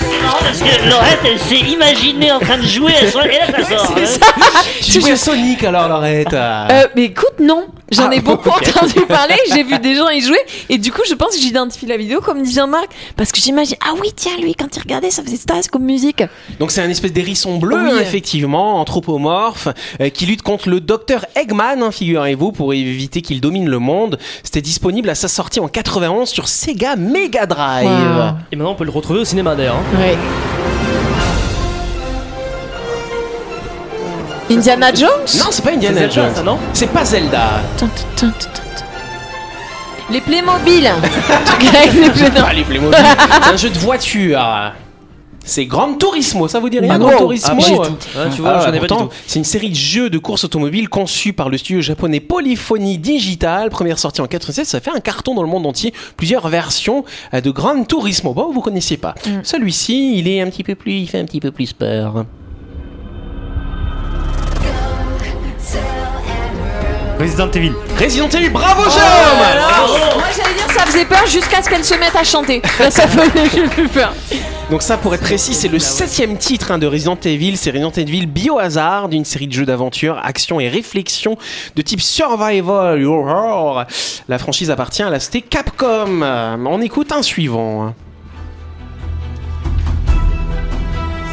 C'est 0.00 0.06
marrant 0.26 0.38
parce 0.40 0.58
que 0.60 0.90
Laurette, 0.90 1.20
elle 1.24 1.38
s'est 1.38 1.64
imaginée 1.72 2.32
en 2.32 2.38
train 2.40 2.58
de 2.58 2.66
jouer, 2.66 2.92
elle 3.00 3.10
soit- 3.10 3.26
et 3.26 3.38
là 3.38 3.46
ça 3.68 3.78
sort. 3.78 3.94
hein. 3.96 4.60
Tu 4.82 5.00
joues 5.00 5.12
à 5.12 5.16
Sonic 5.16 5.64
alors, 5.64 5.88
Laurette 5.88 6.32
Euh, 6.34 6.86
mais 6.94 7.04
écoute, 7.04 7.38
non. 7.40 7.66
J'en 7.92 8.08
Ah, 8.10 8.14
ai 8.16 8.20
beaucoup 8.20 8.48
ok. 8.48 8.66
entendu 8.76 8.94
parler, 9.06 9.36
j'ai 9.54 9.62
vu 9.62 9.78
des 9.78 9.94
gens 9.94 10.08
y 10.08 10.20
jouer, 10.20 10.40
et 10.68 10.76
du 10.76 10.90
coup, 10.90 11.02
je 11.08 11.14
pense 11.14 11.36
que 11.36 11.40
j'identifie 11.40 11.86
la 11.86 11.96
vidéo 11.96 12.20
comme 12.20 12.42
dit 12.42 12.52
Jean-Marc, 12.52 12.88
parce 13.16 13.30
que 13.30 13.40
j'imagine, 13.40 13.76
ah 13.80 13.92
oui, 14.02 14.08
tiens, 14.16 14.32
lui, 14.42 14.56
quand 14.56 14.74
il 14.76 14.80
regardait, 14.80 15.12
ça 15.12 15.22
faisait 15.22 15.36
ça 15.36 15.54
comme 15.70 15.84
musique. 15.84 16.24
Donc 16.58 16.72
c'est 16.72 16.82
un 16.82 16.90
espèce 16.90 17.12
d'hérisson 17.12 17.58
bleu, 17.58 17.76
Oui. 17.80 17.90
hein, 17.92 17.98
effectivement, 18.00 18.80
anthropomorphe, 18.80 19.68
euh, 20.00 20.08
qui 20.08 20.26
lutte 20.26 20.42
contre 20.42 20.68
le 20.68 20.80
docteur 20.80 21.26
Eggman, 21.36 21.80
hein, 21.80 21.92
figurez-vous, 21.92 22.50
pour 22.50 22.74
éviter 22.74 23.22
qu'il 23.22 23.40
domine 23.40 23.68
le 23.68 23.78
monde. 23.78 24.18
C'était 24.42 24.62
disponible 24.62 25.08
à 25.08 25.14
sa 25.14 25.28
sortie 25.28 25.60
en 25.60 25.68
91 25.68 26.28
sur 26.28 26.48
Sega 26.48 26.96
Mega 26.96 27.46
Drive. 27.46 27.86
Wow. 27.86 28.32
Et 28.50 28.56
maintenant, 28.56 28.72
on 28.72 28.74
peut 28.74 28.84
le 28.84 28.90
retrouver 28.90 29.20
au 29.20 29.24
cinéma 29.24 29.54
d'ailleurs. 29.54 29.76
hein. 29.76 29.98
Ouais. 30.00 30.15
Indiana 34.50 34.92
Jones 34.94 35.26
Non, 35.38 35.46
c'est 35.50 35.64
pas 35.64 35.72
Indiana 35.72 36.08
Jones. 36.08 36.34
ça, 36.34 36.42
non 36.42 36.58
C'est 36.72 36.86
pas 36.86 37.04
Zelda. 37.04 37.60
Les 40.10 40.20
Playmobil 40.20 40.84
les 42.54 42.62
Playmobil. 42.64 42.98
c'est 43.42 43.52
un 43.52 43.56
jeu 43.56 43.70
de 43.70 43.78
voiture. 43.78 44.40
C'est 45.48 45.64
Gran 45.64 45.94
Turismo, 45.94 46.48
ça 46.48 46.58
vous 46.58 46.68
dit 46.68 46.80
rien 46.80 46.90
Ah, 46.94 46.98
Gran 46.98 47.12
wow. 47.12 47.18
Turismo 47.18 47.54
Ah, 47.56 47.56
pas 47.56 47.88
du 47.88 47.94
tout. 47.94 47.96
Ah, 48.18 48.26
tu 48.34 48.40
vois, 48.42 48.50
Ah, 48.56 48.60
j'en 48.66 48.72
ai 48.72 48.80
pas 48.80 48.86
du 48.86 48.86
pourtant, 48.88 49.06
tout. 49.06 49.12
C'est 49.28 49.38
une 49.38 49.44
série 49.44 49.70
de 49.70 49.76
jeux 49.76 50.10
de 50.10 50.18
course 50.18 50.42
automobile 50.42 50.88
conçus 50.88 51.32
par 51.32 51.48
le 51.48 51.56
studio 51.56 51.80
japonais 51.80 52.18
Polyphony 52.18 52.98
Digital. 52.98 53.70
Première 53.70 54.00
sortie 54.00 54.20
en 54.20 54.26
87, 54.26 54.66
ça 54.66 54.80
fait 54.80 54.90
un 54.90 54.98
carton 54.98 55.34
dans 55.36 55.42
le 55.42 55.48
monde 55.48 55.64
entier. 55.66 55.94
Plusieurs 56.16 56.48
versions 56.48 57.04
euh, 57.32 57.40
de 57.40 57.50
Gran 57.52 57.84
Turismo. 57.84 58.34
Bon, 58.34 58.52
vous 58.52 58.60
connaissez 58.60 58.96
pas. 58.96 59.14
Mm. 59.24 59.30
Celui-ci, 59.44 60.18
il 60.18 60.26
est 60.28 60.40
un 60.40 60.50
petit 60.50 60.64
peu 60.64 60.74
plus, 60.74 60.94
il 60.94 61.06
fait 61.06 61.20
un 61.20 61.24
petit 61.24 61.40
peu 61.40 61.52
plus 61.52 61.72
peur. 61.72 62.24
Resident 67.20 67.50
Evil. 67.52 67.72
Resident 67.98 68.28
Evil, 68.28 68.50
bravo 68.50 68.82
Oh 68.86 68.90
Jérôme 68.90 70.16
Moi 70.16 70.26
j'allais 70.36 70.54
dire 70.54 70.70
ça 70.76 70.84
faisait 70.84 71.04
peur 71.06 71.24
jusqu'à 71.26 71.62
ce 71.62 71.68
qu'elle 71.70 71.84
se 71.84 71.94
mette 71.94 72.14
à 72.14 72.24
chanter. 72.24 72.60
Là, 72.78 72.90
ça 72.90 73.06
faisait 73.06 73.68
plus 73.68 73.88
peur. 73.88 74.12
Donc 74.68 74.82
ça, 74.82 74.96
pour 74.96 75.14
être 75.14 75.20
précis, 75.22 75.54
c'est 75.54 75.68
le 75.68 75.78
septième 75.78 76.36
titre 76.38 76.72
hein, 76.72 76.78
de 76.78 76.88
Resident 76.88 77.16
Evil. 77.24 77.56
C'est 77.56 77.70
Resident 77.70 77.92
Evil 77.92 78.26
Biohazard, 78.26 79.08
une 79.12 79.24
série 79.24 79.46
de 79.46 79.52
jeux 79.52 79.64
d'aventure, 79.64 80.20
action 80.24 80.58
et 80.58 80.68
réflexion 80.68 81.38
de 81.76 81.82
type 81.82 82.00
survival 82.00 83.04
horror. 83.04 83.84
La 84.28 84.38
franchise 84.38 84.68
appartient 84.72 85.04
à 85.04 85.10
la 85.10 85.20
société 85.20 85.42
Capcom. 85.42 86.20
Euh, 86.22 86.56
On 86.66 86.80
écoute 86.80 87.12
un 87.12 87.22
suivant. 87.22 87.84
hein. 87.86 87.94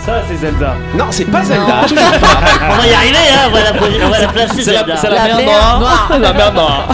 Ça, 0.05 0.22
c'est 0.29 0.36
Zelda. 0.38 0.75
Non, 0.96 1.05
c'est 1.10 1.25
pas 1.25 1.43
Zelda. 1.43 1.86
toujours 1.88 2.03
pas. 2.19 2.39
On 2.69 2.75
va 2.75 2.88
y 2.88 2.93
arriver, 2.93 3.17
hein, 3.34 3.48
on 3.48 3.51
va 3.51 3.63
la, 3.63 3.74
poser- 3.74 4.03
on 4.05 4.10
va 4.10 4.19
la 4.19 4.27
placer 4.27 4.55
C'est 4.57 4.63
Zelda. 4.63 4.86
la, 4.86 4.98
c'est 4.98 5.10
La 5.10 5.15
la, 5.15 5.24
mer 5.24 5.36
mer 5.38 5.46
noire. 5.46 5.79
noire. 5.79 6.10
La 6.19 6.34
mer 6.34 6.53
noire. 6.53 6.88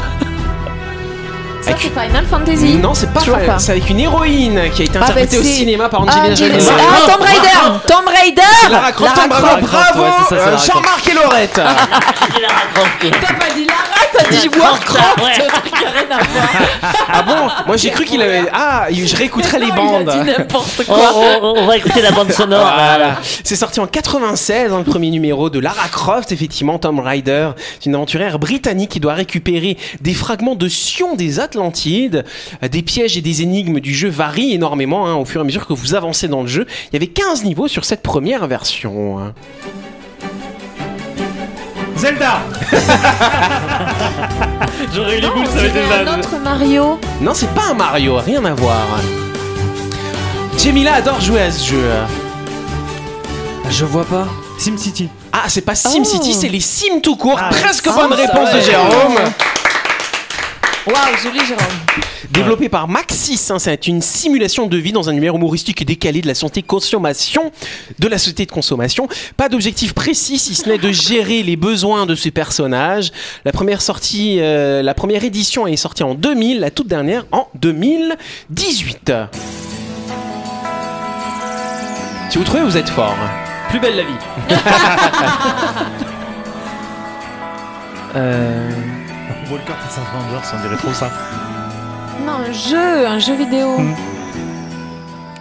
Ça 1.61 1.71
c'est 1.77 1.89
Final 1.89 2.25
Fantasy. 2.25 2.75
Non, 2.77 2.93
c'est 2.93 3.11
pas, 3.11 3.19
Final-. 3.19 3.59
C'est 3.59 3.71
avec 3.73 3.89
une 3.89 3.99
héroïne 3.99 4.59
qui 4.73 4.81
a 4.81 4.85
été 4.85 4.97
Ah, 4.97 5.03
interprétée 5.03 5.35
bah, 5.35 5.41
au 5.41 5.45
c'est- 5.45 5.49
cinéma 5.53 5.89
par 5.89 6.01
Ah, 6.07 6.11
Angelina 6.19 6.35
Jolie. 6.35 6.65
Ah, 6.69 7.11
Tomb 7.11 7.21
Raider 7.21 7.79
Tomb 7.87 8.07
Raider 8.07 8.41
Lara 8.71 8.91
Croft, 8.91 9.15
bravo, 9.61 10.03
euh. 10.31 10.57
Jean-Marc 10.57 11.09
et 11.09 11.13
Laurette. 11.13 11.53
T'as 13.11 13.33
pas 13.33 13.53
dit 13.55 13.65
Lara, 13.65 14.05
t'as 14.13 14.29
dit 14.29 14.49
Warcraft 14.57 15.15
Croft, 15.17 15.51
ah 17.11 17.21
bon 17.23 17.35
Moi 17.67 17.77
j'ai 17.77 17.89
cru 17.91 18.05
qu'il 18.05 18.21
avait. 18.21 18.43
Ah, 18.53 18.85
je 18.91 19.15
réécouterai 19.15 19.59
les 19.59 19.71
bandes. 19.71 20.11
N'importe 20.25 20.81
On, 20.87 20.93
quoi. 20.93 21.13
on- 21.41 21.65
va 21.65 21.77
écouter 21.77 22.01
la 22.01 22.11
bande 22.11 22.31
sonore. 22.31 22.71
C'est 23.43 23.55
sorti 23.55 23.79
en 23.79 23.87
96, 23.87 24.71
hein, 24.71 24.77
le 24.79 24.83
premier 24.83 25.09
numéro 25.09 25.49
de 25.49 25.59
Lara 25.59 25.87
Croft, 25.91 26.31
effectivement, 26.31 26.79
Tomb 26.79 26.99
Raider. 26.99 27.49
C'est 27.79 27.87
une 27.87 27.95
aventurière 27.95 28.39
britannique 28.39 28.91
qui 28.91 28.99
doit 28.99 29.13
récupérer 29.13 29.77
des 30.01 30.13
fragments 30.13 30.55
de 30.55 30.67
Sion 30.69 31.15
des 31.15 31.39
Atlantides. 31.39 31.48
Euh, 31.55 32.67
Des 32.69 32.81
pièges 32.81 33.17
et 33.17 33.21
des 33.21 33.41
énigmes 33.41 33.79
du 33.79 33.93
jeu 33.93 34.09
varient 34.09 34.53
énormément 34.53 35.07
hein, 35.07 35.15
au 35.15 35.25
fur 35.25 35.41
et 35.41 35.43
à 35.43 35.45
mesure 35.45 35.65
que 35.67 35.73
vous 35.73 35.95
avancez 35.95 36.27
dans 36.27 36.41
le 36.41 36.47
jeu. 36.47 36.65
Il 36.91 36.93
y 36.93 36.97
avait 36.97 37.07
15 37.07 37.43
niveaux 37.43 37.67
sur 37.67 37.85
cette 37.85 38.01
première 38.01 38.47
version. 38.47 39.19
hein. 39.19 39.33
Zelda. 41.97 42.39
J'aurais 44.95 45.17
eu 45.17 45.21
les 45.21 45.27
boules, 45.27 45.45
ça 45.47 45.59
avait 45.59 45.67
été 45.69 45.79
dirait 45.81 46.05
un 46.07 46.19
autre 46.19 46.37
Mario. 46.41 46.99
Non, 47.21 47.33
c'est 47.33 47.49
pas 47.53 47.63
un 47.71 47.73
Mario, 47.73 48.15
rien 48.17 48.43
à 48.45 48.53
voir. 48.53 48.85
Jemila 50.57 50.95
adore 50.95 51.19
jouer 51.21 51.41
à 51.41 51.51
ce 51.51 51.65
jeu. 51.71 51.89
Je 53.69 53.85
vois 53.85 54.05
pas. 54.05 54.27
SimCity. 54.57 55.09
Ah, 55.31 55.43
c'est 55.47 55.61
pas 55.61 55.75
SimCity, 55.75 56.31
Oh. 56.33 56.37
c'est 56.39 56.49
les 56.49 56.59
Sims 56.59 57.01
tout 57.01 57.15
court. 57.15 57.37
Ah, 57.39 57.49
Presque 57.49 57.87
ah, 57.89 57.95
bonne 57.95 58.09
ça 58.11 58.15
réponse 58.25 58.49
va. 58.49 58.55
de 58.55 58.61
Jérôme. 58.61 59.15
Waouh, 60.87 61.17
joli 61.21 61.39
Jérôme. 61.45 61.65
Développé 62.31 62.69
par 62.69 62.87
Maxis, 62.87 63.49
hein, 63.49 63.59
c'est 63.59 63.87
une 63.87 64.01
simulation 64.01 64.67
de 64.67 64.77
vie 64.77 64.91
dans 64.91 65.09
un 65.09 65.11
univers 65.11 65.35
humoristique 65.35 65.81
et 65.81 65.85
décalé 65.85 66.21
de 66.21 66.27
la 66.27 66.35
santé 66.35 66.61
consommation, 66.61 67.51
de 67.97 68.07
la 68.07 68.17
société 68.17 68.45
de 68.45 68.51
consommation. 68.51 69.09
Pas 69.35 69.49
d'objectif 69.49 69.93
précis, 69.93 70.39
si 70.39 70.55
ce 70.55 70.69
n'est 70.69 70.77
de 70.77 70.91
gérer 70.91 71.43
les 71.43 71.55
besoins 71.55 72.05
de 72.05 72.15
ces 72.15 72.31
personnages. 72.31 73.11
La 73.45 73.51
première 73.51 73.81
sortie, 73.81 74.37
euh, 74.39 74.81
la 74.81 74.93
première 74.93 75.23
édition 75.23 75.67
est 75.67 75.75
sortie 75.75 76.03
en 76.03 76.13
2000, 76.13 76.59
la 76.59 76.71
toute 76.71 76.87
dernière 76.87 77.25
en 77.31 77.47
2018. 77.55 79.11
Si 82.29 82.37
vous 82.37 82.43
trouvez, 82.43 82.63
vous 82.63 82.77
êtes 82.77 82.89
fort. 82.89 83.17
Plus 83.69 83.79
belle 83.79 83.97
la 83.97 84.03
vie. 84.03 84.09
euh... 88.15 88.98
Walker 89.51 89.73
Texas 89.83 90.03
Rangers, 90.13 90.47
on 90.57 90.61
dirait 90.61 90.77
trop 90.77 90.93
ça. 90.93 91.09
Non, 92.25 92.33
un 92.47 92.51
jeu, 92.51 93.07
un 93.07 93.19
jeu 93.19 93.35
vidéo. 93.35 93.79
Hmm. 93.79 93.93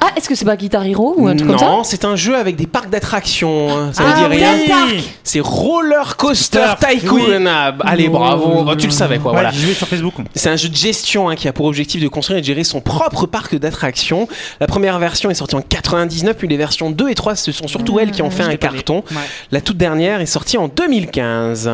Ah, 0.00 0.12
est-ce 0.16 0.28
que 0.28 0.34
c'est 0.36 0.44
pas 0.44 0.56
Guitar 0.56 0.86
Hero 0.86 1.14
ou 1.18 1.26
un 1.26 1.34
truc 1.34 1.48
comme 1.50 1.58
ça 1.58 1.66
Non, 1.66 1.82
c'est 1.82 2.04
un 2.04 2.14
jeu 2.14 2.36
avec 2.36 2.54
des 2.54 2.68
parcs 2.68 2.88
d'attractions. 2.88 3.76
hein. 3.76 3.90
Ça 3.92 4.04
Ah, 4.06 4.12
vous 4.14 4.28
dit 4.28 4.36
rien 4.36 4.54
oui. 4.54 4.68
Park. 4.68 4.94
C'est 5.24 5.40
Roller 5.40 6.16
Coaster 6.16 6.66
Tycoon. 6.80 7.16
oui. 7.16 7.44
Ah, 7.48 7.74
Allez, 7.80 8.08
bravo. 8.08 8.62
Bah, 8.62 8.76
tu 8.76 8.86
le 8.86 8.92
savais, 8.92 9.18
quoi. 9.18 9.32
Ouais, 9.32 9.38
voilà. 9.38 9.50
j'ai 9.50 9.60
joué 9.60 9.74
sur 9.74 9.88
Facebook. 9.88 10.14
C'est 10.36 10.48
un 10.50 10.56
jeu 10.56 10.68
de 10.68 10.76
gestion 10.76 11.28
hein, 11.28 11.34
qui 11.34 11.48
a 11.48 11.52
pour 11.52 11.66
objectif 11.66 12.00
de 12.00 12.06
construire 12.08 12.38
et 12.38 12.42
de 12.42 12.46
gérer 12.46 12.62
son 12.64 12.80
propre 12.80 13.26
parc 13.26 13.56
d'attractions. 13.56 14.28
La 14.60 14.68
première 14.68 14.98
version 15.00 15.30
est 15.30 15.34
sortie 15.34 15.56
en 15.56 15.62
99, 15.62 16.36
puis 16.36 16.46
les 16.48 16.56
versions 16.56 16.90
2 16.92 17.08
et 17.10 17.14
3, 17.16 17.34
ce 17.34 17.50
sont 17.50 17.66
surtout 17.66 17.98
elles 17.98 18.12
qui 18.12 18.22
ont 18.22 18.30
fait 18.30 18.44
un 18.44 18.54
carton. 18.56 19.02
Ouais. 19.10 19.16
La 19.50 19.60
toute 19.60 19.76
dernière 19.78 20.20
est 20.20 20.26
sortie 20.26 20.58
en 20.58 20.68
2015. 20.68 21.70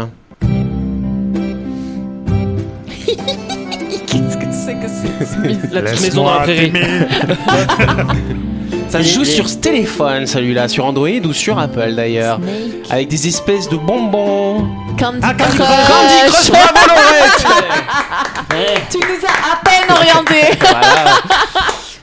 Qu'est-ce 3.17 4.37
que 4.37 4.45
c'est 4.53 4.75
que 4.75 4.89
c'est 4.89 5.73
La 5.75 5.83
petite 5.91 6.01
maison 6.03 6.25
dans 6.25 6.35
la 6.35 6.41
prairie? 6.41 6.73
Ça 8.89 9.03
se 9.03 9.09
joue 9.09 9.25
sur 9.25 9.49
ce 9.49 9.57
téléphone, 9.57 10.27
celui-là, 10.27 10.69
sur 10.69 10.85
Android 10.87 11.09
ou 11.25 11.33
sur 11.33 11.59
Apple 11.59 11.95
d'ailleurs. 11.95 12.39
Avec 12.91 13.09
des 13.09 13.27
espèces 13.27 13.69
de 13.69 13.77
bonbons. 13.77 14.69
Candy 14.99 15.19
Ah, 15.23 15.35
Candy 15.35 15.57
Crush. 15.57 15.67
Crush. 15.67 15.89
Candy 15.89 16.31
Crush, 16.31 16.51
bravo 16.51 17.01
Laurette 18.51 18.83
Tu 18.91 18.99
nous 18.99 19.27
as 19.27 19.53
à 19.53 19.57
peine 19.65 19.91
orienté. 19.91 20.57
voilà. 20.61 21.05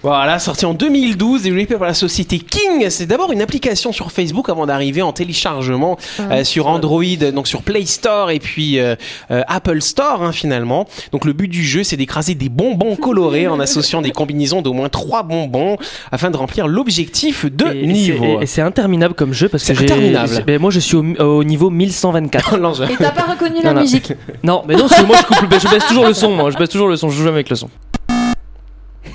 Voilà, 0.04 0.40
sorti 0.40 0.66
en 0.66 0.74
2012, 0.74 1.44
développé 1.44 1.76
par 1.76 1.88
la 1.88 1.94
société 1.94 2.40
King. 2.40 2.90
C'est 2.90 3.06
d'abord 3.06 3.32
une 3.32 3.42
application 3.42 3.92
sur 3.92 4.12
Facebook 4.12 4.50
avant 4.50 4.66
d'arriver 4.66 5.04
en 5.04 5.14
téléchargement 5.14 5.96
euh, 6.20 6.44
sur 6.44 6.66
Android, 6.66 7.04
donc 7.32 7.48
sur 7.48 7.62
Play 7.62 7.86
Store 7.86 8.32
et 8.32 8.40
puis 8.40 8.80
euh, 8.80 8.96
euh, 9.30 9.44
Apple 9.48 9.80
Store 9.82 10.24
hein, 10.24 10.32
finalement. 10.32 10.88
Donc 11.12 11.24
le 11.24 11.34
but 11.34 11.48
du 11.48 11.64
jeu, 11.64 11.84
c'est 11.84 11.98
d'écraser 11.98 12.34
des 12.34 12.50
bonbons 12.50 12.96
colorés 12.96 13.48
en 13.48 13.60
associant 13.60 14.02
des 14.02 14.10
combinaisons 14.10 14.64
d'au 14.64 14.74
moins 14.74 14.90
trois 14.90 15.22
bonbons 15.22 15.78
afin 16.12 16.32
de 16.32 16.38
remplir 16.38 16.68
l'objectif 16.68 17.46
de 17.46 17.68
Et- 17.72 17.84
et 17.84 17.88
niveau. 17.88 18.38
c'est- 18.40 18.44
Et, 18.44 18.48
c'est 18.48 18.62
interminable 18.64 19.14
comme 19.14 19.34
jeu 19.34 19.50
parce 19.50 19.64
que 19.64 19.68
C'est 19.76 19.76
j'ai. 19.76 19.84
interminable. 19.94 20.44
mais 20.48 20.58
moi 20.58 20.72
je 20.72 20.80
suis 20.80 20.96
au, 20.98 21.04
au 21.20 21.44
niveau 21.44 21.70
1124. 21.70 22.58
L'enjeu. 22.58 22.86
Et 22.90 22.96
t'as 22.98 23.12
pas 23.12 23.32
reconnu 23.32 23.62
la 23.64 23.74
Non, 23.74 23.82
musique 23.82 24.14
non, 24.44 24.64
mais 24.68 24.74
non, 24.76 24.88
parce 24.88 25.00
que 25.00 25.06
moi 25.06 25.16
je 25.22 25.26
coupe, 25.28 25.52
le- 25.52 25.60
je 25.60 25.68
baisse 25.68 25.86
toujours 25.86 26.08
le 26.08 26.14
son. 26.16 26.32
Moi, 26.32 26.50
je 26.50 26.58
baisse 26.58 26.70
toujours 26.70 26.88
le 26.88 26.96
son. 26.98 27.10
Je 27.10 27.18
joue 27.18 27.24
jamais 27.24 27.36
avec 27.36 27.50
le 27.52 27.56
son. 27.56 27.70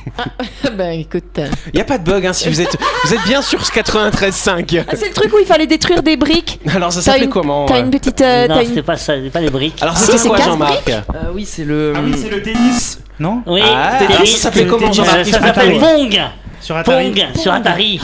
Ben 0.77 0.91
écoute. 1.01 1.41
Il 1.73 1.79
y 1.79 1.81
a 1.81 1.85
pas 1.85 1.99
de 1.99 2.05
bug 2.05 2.27
hein, 2.27 2.33
si 2.33 2.49
vous 2.49 2.61
êtes 2.61 2.77
vous 3.05 3.15
êtes 3.15 3.25
bien 3.25 3.43
sur 3.43 3.65
ce 3.65 3.73
93.5. 3.73 4.85
Ah, 4.89 4.93
c'est 4.97 5.09
le 5.09 5.15
truc 5.15 5.33
où 5.35 5.39
il 5.39 5.47
fallait 5.47 5.67
détruire 5.67 6.03
des 6.03 6.17
briques. 6.17 6.61
Alors 6.75 6.93
ça 6.93 7.01
s'appelait 7.03 7.29
comment 7.29 7.67
T'as 7.67 7.77
euh 7.77 7.81
une 7.81 7.91
petite. 7.91 8.21
euh, 8.21 8.47
non, 8.49 8.55
t'as 8.57 8.63
une- 8.63 8.69
c'était 8.69 8.83
pas 8.83 8.97
ça, 8.97 9.15
c'était 9.17 9.31
pas 9.31 9.41
les 9.41 9.51
briques. 9.51 9.83
Alors 9.83 9.97
c'était 9.97 10.19
c'est 10.19 10.29
quoi 10.29 10.39
Jean-Marc 10.41 10.91
Ah 10.91 11.15
oui, 11.35 11.45
c'est 11.45 11.65
le. 11.65 11.93
Ah 11.97 12.01
oui, 12.05 12.15
c'est 12.21 12.31
le 12.31 12.43
tennis, 12.43 13.01
non? 13.19 13.43
Oui, 13.47 13.61
Ah, 13.65 13.97
tennis, 13.99 14.15
alors 14.17 14.27
ça 14.29 14.37
s'appelait 14.39 14.67
comment, 14.67 14.89
euh, 14.89 14.93
Jean-Marc? 14.93 15.25
Ça 15.27 15.41
s'appelle 15.41 15.79
Pong. 15.79 16.21
Sur 16.67 16.77
Atari. 16.77 17.13
Pong 17.13 17.27
sur 17.41 17.53
Atari. 17.53 18.01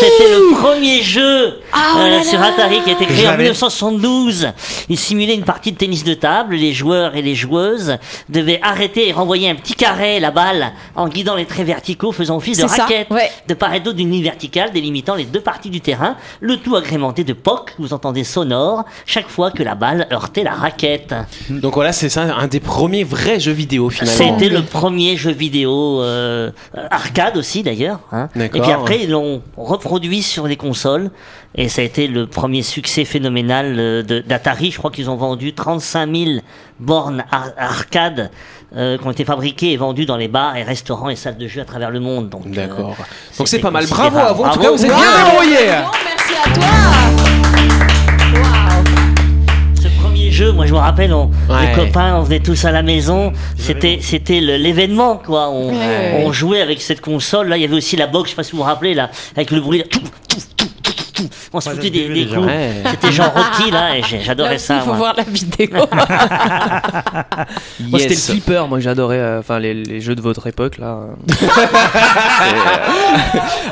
C'était 0.00 0.28
le 0.28 0.60
premier 0.60 1.00
jeu 1.00 1.60
Ah, 1.72 1.92
oh 1.94 1.98
euh, 2.00 2.08
là 2.08 2.24
sur 2.24 2.40
là. 2.40 2.46
Atari 2.46 2.80
qui 2.82 2.90
a 2.90 2.94
été 2.94 3.06
créé 3.06 3.28
en 3.28 3.30
l'avais. 3.30 3.44
1972. 3.44 4.48
Il 4.88 4.98
simulait 4.98 5.36
une 5.36 5.44
partie 5.44 5.70
de 5.70 5.76
tennis 5.76 6.02
de 6.02 6.14
table. 6.14 6.56
Les 6.56 6.72
joueurs 6.72 7.14
et 7.14 7.22
les 7.22 7.36
joueuses 7.36 7.98
devaient 8.28 8.58
arrêter 8.64 9.08
et 9.08 9.12
renvoyer 9.12 9.48
un 9.48 9.54
petit 9.54 9.74
carré, 9.74 10.18
la 10.18 10.32
balle, 10.32 10.72
en 10.96 11.06
guidant 11.06 11.36
les 11.36 11.44
traits 11.44 11.68
verticaux, 11.68 12.10
faisant 12.10 12.38
office 12.38 12.58
de 12.58 12.64
raquette, 12.64 13.10
ouais. 13.12 13.30
de 13.46 13.54
part 13.54 13.72
et 13.72 13.78
d'autre 13.78 13.98
d'une 13.98 14.10
ligne 14.10 14.24
verticale 14.24 14.72
délimitant 14.72 15.14
les 15.14 15.24
deux 15.24 15.40
parties 15.40 15.70
du 15.70 15.80
terrain. 15.80 16.16
Le 16.40 16.56
tout 16.56 16.74
agrémenté 16.74 17.22
de 17.22 17.32
POC, 17.32 17.74
vous 17.78 17.94
entendez 17.94 18.24
sonore, 18.24 18.82
chaque 19.06 19.28
fois 19.28 19.52
que 19.52 19.62
la 19.62 19.76
balle 19.76 20.08
heurtait 20.10 20.42
la 20.42 20.54
raquette. 20.54 21.14
Donc 21.48 21.74
voilà, 21.74 21.92
c'est 21.92 22.08
ça, 22.08 22.22
un 22.22 22.48
des 22.48 22.58
premiers 22.58 23.04
vrais 23.04 23.38
jeux 23.38 23.52
vidéo 23.52 23.88
finalement. 23.88 24.36
C'était 24.36 24.52
le 24.52 24.62
premier 24.62 25.16
jeu 25.16 25.30
vidéo 25.30 26.02
euh, 26.02 26.50
arcade 26.90 27.36
aussi 27.36 27.62
d'ailleurs. 27.62 27.83
Hein. 28.12 28.28
Et 28.56 28.60
puis 28.60 28.72
après 28.72 29.00
ils 29.02 29.10
l'ont 29.10 29.42
reproduit 29.56 30.22
sur 30.22 30.46
les 30.46 30.56
consoles 30.56 31.10
et 31.54 31.68
ça 31.68 31.82
a 31.82 31.84
été 31.84 32.06
le 32.08 32.26
premier 32.26 32.62
succès 32.62 33.04
phénoménal 33.04 33.76
euh, 33.78 34.02
d'Atari. 34.26 34.70
Je 34.70 34.78
crois 34.78 34.90
qu'ils 34.90 35.10
ont 35.10 35.16
vendu 35.16 35.52
35 35.54 36.14
000 36.14 36.30
bornes 36.80 37.24
ar- 37.30 37.52
arcade 37.56 38.30
euh, 38.76 38.98
qui 38.98 39.06
ont 39.06 39.10
été 39.12 39.24
fabriquées 39.24 39.72
et 39.72 39.76
vendues 39.76 40.06
dans 40.06 40.16
les 40.16 40.28
bars 40.28 40.56
et 40.56 40.62
restaurants 40.64 41.08
et 41.10 41.16
salles 41.16 41.38
de 41.38 41.46
jeu 41.46 41.60
à 41.60 41.64
travers 41.64 41.90
le 41.90 42.00
monde. 42.00 42.28
Donc, 42.28 42.46
euh, 42.46 42.50
D'accord. 42.50 42.96
Donc 43.38 43.48
c'est 43.48 43.60
pas 43.60 43.70
mal. 43.70 43.86
Bravo 43.86 44.18
à 44.18 44.32
vous. 44.32 44.42
En 44.44 44.50
tout 44.52 44.60
cas, 44.60 44.70
vous 44.70 44.84
êtes 44.84 44.90
bien 44.94 45.24
débrouillés. 45.24 45.66
Bon, 45.82 45.98
merci 46.04 46.34
à 46.44 46.54
toi. 46.54 47.23
Moi 50.52 50.66
je 50.66 50.72
me 50.72 50.78
rappelle, 50.78 51.12
on, 51.12 51.30
Ouais. 51.48 51.66
les 51.68 51.72
copains, 51.74 52.16
on 52.16 52.22
venait 52.22 52.40
tous 52.40 52.64
à 52.64 52.70
la 52.72 52.82
maison. 52.82 53.32
C'était, 53.56 53.98
c'était 54.00 54.40
l'événement, 54.40 55.16
quoi. 55.16 55.48
On, 55.50 55.70
Ouais. 55.70 56.22
on 56.24 56.32
jouait 56.32 56.60
avec 56.60 56.80
cette 56.80 57.00
console. 57.00 57.48
Là, 57.48 57.56
il 57.56 57.62
y 57.62 57.64
avait 57.64 57.76
aussi 57.76 57.96
la 57.96 58.06
box, 58.06 58.28
je 58.28 58.30
sais 58.30 58.36
pas 58.36 58.42
si 58.44 58.52
vous 58.52 58.58
vous 58.58 58.64
rappelez, 58.64 58.94
là, 58.94 59.10
avec 59.36 59.50
le 59.50 59.60
bruit. 59.60 59.78
Là, 59.78 59.84
tout, 59.90 60.00
tout, 60.28 60.36
On 61.52 61.60
se 61.60 61.70
foutait 61.70 61.90
des, 61.90 62.08
des 62.08 62.26
coups. 62.26 62.46
Ouais. 62.46 62.72
C'était 62.90 63.12
genre 63.12 63.32
Rocky, 63.34 63.70
là, 63.70 63.96
et 63.98 64.02
j'adorais 64.24 64.58
ça. 64.58 64.76
il 64.76 64.80
faut 64.80 64.86
moi. 64.88 64.96
voir 64.96 65.14
la 65.16 65.22
vidéo. 65.24 65.68
Moi 67.80 67.98
c'était 67.98 68.14
le 68.14 68.20
flipper. 68.20 68.66
Moi 68.68 68.80
j'adorais. 68.80 69.18
euh, 69.18 69.38
Enfin 69.40 69.58
les, 69.58 69.74
les 69.74 70.00
jeux 70.00 70.14
de 70.14 70.20
votre 70.20 70.46
époque 70.46 70.78
là. 70.78 70.98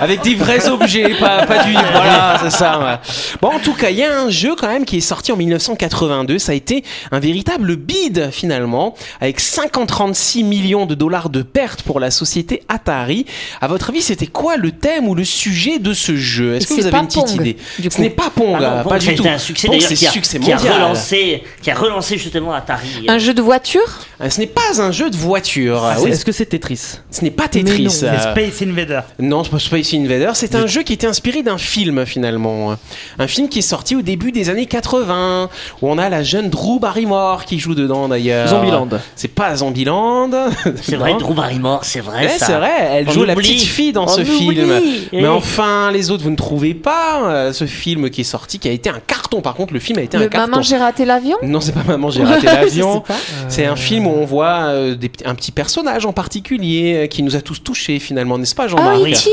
Avec 0.01 0.23
des 0.23 0.35
vrais 0.35 0.69
objets, 0.69 1.15
pas, 1.19 1.47
pas 1.47 1.65
du. 1.65 1.73
Voilà, 1.73 2.39
c'est 2.43 2.51
ça. 2.51 2.79
ouais. 2.81 2.99
Bon, 3.41 3.49
en 3.49 3.59
tout 3.59 3.75
cas, 3.75 3.91
il 3.91 3.97
y 3.97 4.03
a 4.05 4.21
un 4.21 4.31
jeu 4.31 4.55
quand 4.59 4.69
même 4.69 4.85
qui 4.85 4.99
est 4.99 5.01
sorti 5.01 5.33
en 5.33 5.37
1982. 5.37 6.39
Ça 6.39 6.53
a 6.53 6.55
été 6.55 6.85
un 7.11 7.21
véritable 7.21 7.77
bid 7.77 8.31
finalement, 8.31 8.95
avec 9.21 9.41
536 9.41 10.45
millions 10.45 10.87
de 10.87 10.95
dollars 10.95 11.29
de 11.31 11.43
pertes 11.43 11.83
pour 11.83 12.01
la 12.01 12.11
société 12.11 12.63
Atari. 12.69 13.27
À 13.61 13.69
votre 13.69 13.91
avis, 13.91 14.03
c'était 14.03 14.27
quoi 14.27 14.57
le 14.57 14.73
thème 14.73 15.09
ou 15.09 15.15
le 15.15 15.25
sujet 15.25 15.79
de 15.79 15.93
ce 15.93 16.17
jeu? 16.17 16.55
Est-ce 16.55 16.67
que 16.67 16.75
C'est 16.75 16.81
vous 16.81 16.87
avez 16.87 16.91
pas 16.93 16.99
une 17.03 17.07
petite 17.07 17.32
Idée. 17.41 17.57
Ce 17.91 18.01
n'est 18.01 18.11
pas 18.11 18.31
Pong, 18.35 18.57
Ah 18.59 18.61
non, 18.77 18.83
Pong, 18.83 18.93
pas 18.93 18.99
du 18.99 19.15
tout. 19.15 19.25
un 19.27 19.39
succès 19.39 19.67
Pong, 19.69 19.77
d'ailleurs 19.77 19.89
c'est 19.89 19.95
qui, 19.97 20.07
a- 20.07 20.11
succès 20.11 20.39
qui 20.39 20.53
a 20.53 20.57
relancé, 20.57 21.43
qui 21.63 21.71
a 21.71 21.75
relancé 21.75 22.19
justement 22.19 22.53
Atari. 22.53 23.07
Un 23.09 23.19
jeu 23.19 23.35
de 23.35 23.43
voiture? 23.43 24.01
Ce 24.31 24.39
n'est 24.41 24.47
pas 24.47 24.81
un 24.81 24.93
jeu 24.93 25.11
de 25.11 25.17
voiture. 25.17 25.83
Ah, 25.85 25.97
oui, 26.01 26.11
Est-ce 26.11 26.25
que 26.25 26.33
c'est 26.33 26.47
Tetris 26.47 26.99
ce 27.11 27.23
n'est 27.23 27.31
pas 27.31 27.49
Tetris. 27.49 27.85
non. 27.85 27.91
C'est 27.91 28.09
euh, 28.09 28.33
Space 28.33 28.63
Invader. 28.63 29.01
Non, 29.19 29.45
c'est 29.45 29.51
pas 29.51 29.59
Space 29.59 29.93
Invader. 29.95 30.31
C'est 30.35 30.55
un 30.55 30.67
jeu 30.67 30.83
qui 30.83 30.93
était 30.93 31.07
inspiré 31.07 31.43
d'un 31.43 31.59
film 31.59 32.07
finalement. 32.07 32.77
Un 33.19 33.27
film 33.27 33.49
qui 33.49 33.59
est 33.61 33.63
sorti 33.63 33.95
au 33.97 34.03
début 34.03 34.33
des 34.33 34.49
années 34.51 34.67
80, 34.67 35.51
où 35.83 35.89
on 35.91 35.99
a 35.99 36.09
la 36.09 36.23
jeune 36.23 36.49
Drew 36.51 36.79
Barrymore 36.81 37.45
qui 37.45 37.59
joue 37.59 37.75
dedans 37.75 38.09
d'ailleurs. 38.09 38.49
Zombieland. 38.49 38.89
C'est 39.17 39.29
pas 39.29 39.55
Zombieland. 39.57 40.31
C'est 40.83 40.97
vrai. 40.97 41.15
Drew 41.19 41.35
Barrymore, 41.35 41.81
c'est 41.85 42.01
vrai. 42.01 42.27
Ouais, 42.27 42.39
ça. 42.39 42.47
c'est 42.47 42.53
vrai, 42.55 42.71
elle 42.91 43.09
On 43.09 43.13
joue 43.13 43.25
la 43.25 43.35
petite 43.35 43.61
fille 43.63 43.93
dans 43.93 44.05
On 44.05 44.09
ce 44.09 44.21
oublie. 44.23 44.33
film. 44.39 44.69
Mais 45.13 45.21
Eh. 45.23 45.27
enfin, 45.29 45.91
les 45.93 46.11
autres, 46.11 46.23
vous 46.25 46.31
ne 46.31 46.37
trouvez 46.37 46.75
pas 46.75 47.23
euh, 47.29 47.53
ce 47.53 47.67
film 47.67 48.09
qui 48.11 48.23
est 48.23 48.25
sorti, 48.25 48.59
qui 48.59 48.69
a 48.69 48.73
été 48.73 48.89
un 48.89 49.01
carton. 49.07 49.41
Par 49.41 49.55
contre, 49.55 49.73
le 49.75 49.81
film 49.81 49.99
a 49.99 50.03
été 50.03 50.17
un 50.17 50.27
carton. 50.29 50.51
Maman, 50.51 50.63
j'ai 50.63 50.77
raté 50.77 51.05
l'avion? 51.05 51.37
Non, 51.43 51.61
c'est 51.61 51.73
pas 51.73 51.83
Maman, 51.87 52.11
j'ai 52.11 52.25
raté 52.25 52.47
l'avion. 52.47 53.03
C'est 53.49 53.67
un 53.67 53.77
film 53.77 54.07
où 54.07 54.12
on 54.15 54.25
voit 54.25 54.65
euh, 54.69 54.95
des 54.95 55.11
un 55.25 55.35
petit 55.35 55.53
personnage 55.53 56.07
en 56.07 56.13
particulier 56.13 57.05
euh, 57.05 57.07
qui 57.07 57.23
nous 57.23 57.37
a 57.37 57.41
tous 57.41 57.63
touchés 57.63 57.99
finalement, 57.99 58.39
n'est-ce 58.39 58.55
pas 58.55 58.65
Ah, 58.65 58.69
Jean-Marc 58.69 58.99
E.T. 59.01 59.31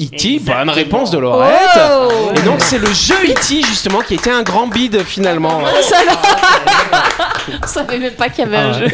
E.T., 0.00 0.38
bonne 0.38 0.38
Exactement. 0.38 0.72
réponse 0.72 1.10
de 1.10 1.18
Laurette. 1.18 1.52
Oh 1.78 2.08
Et 2.36 2.40
donc 2.42 2.60
c'est 2.60 2.78
le 2.78 2.92
jeu 2.92 3.14
E.T. 3.28 3.62
justement 3.62 4.00
qui 4.00 4.14
était 4.14 4.30
un 4.30 4.42
grand 4.42 4.66
bide 4.66 5.02
finalement. 5.04 5.60
Je 7.48 7.68
savais 7.68 7.98
même 7.98 8.14
pas 8.14 8.28
qu'il 8.28 8.44
y 8.44 8.46
avait 8.46 8.56
un 8.56 8.72
jeu. 8.72 8.86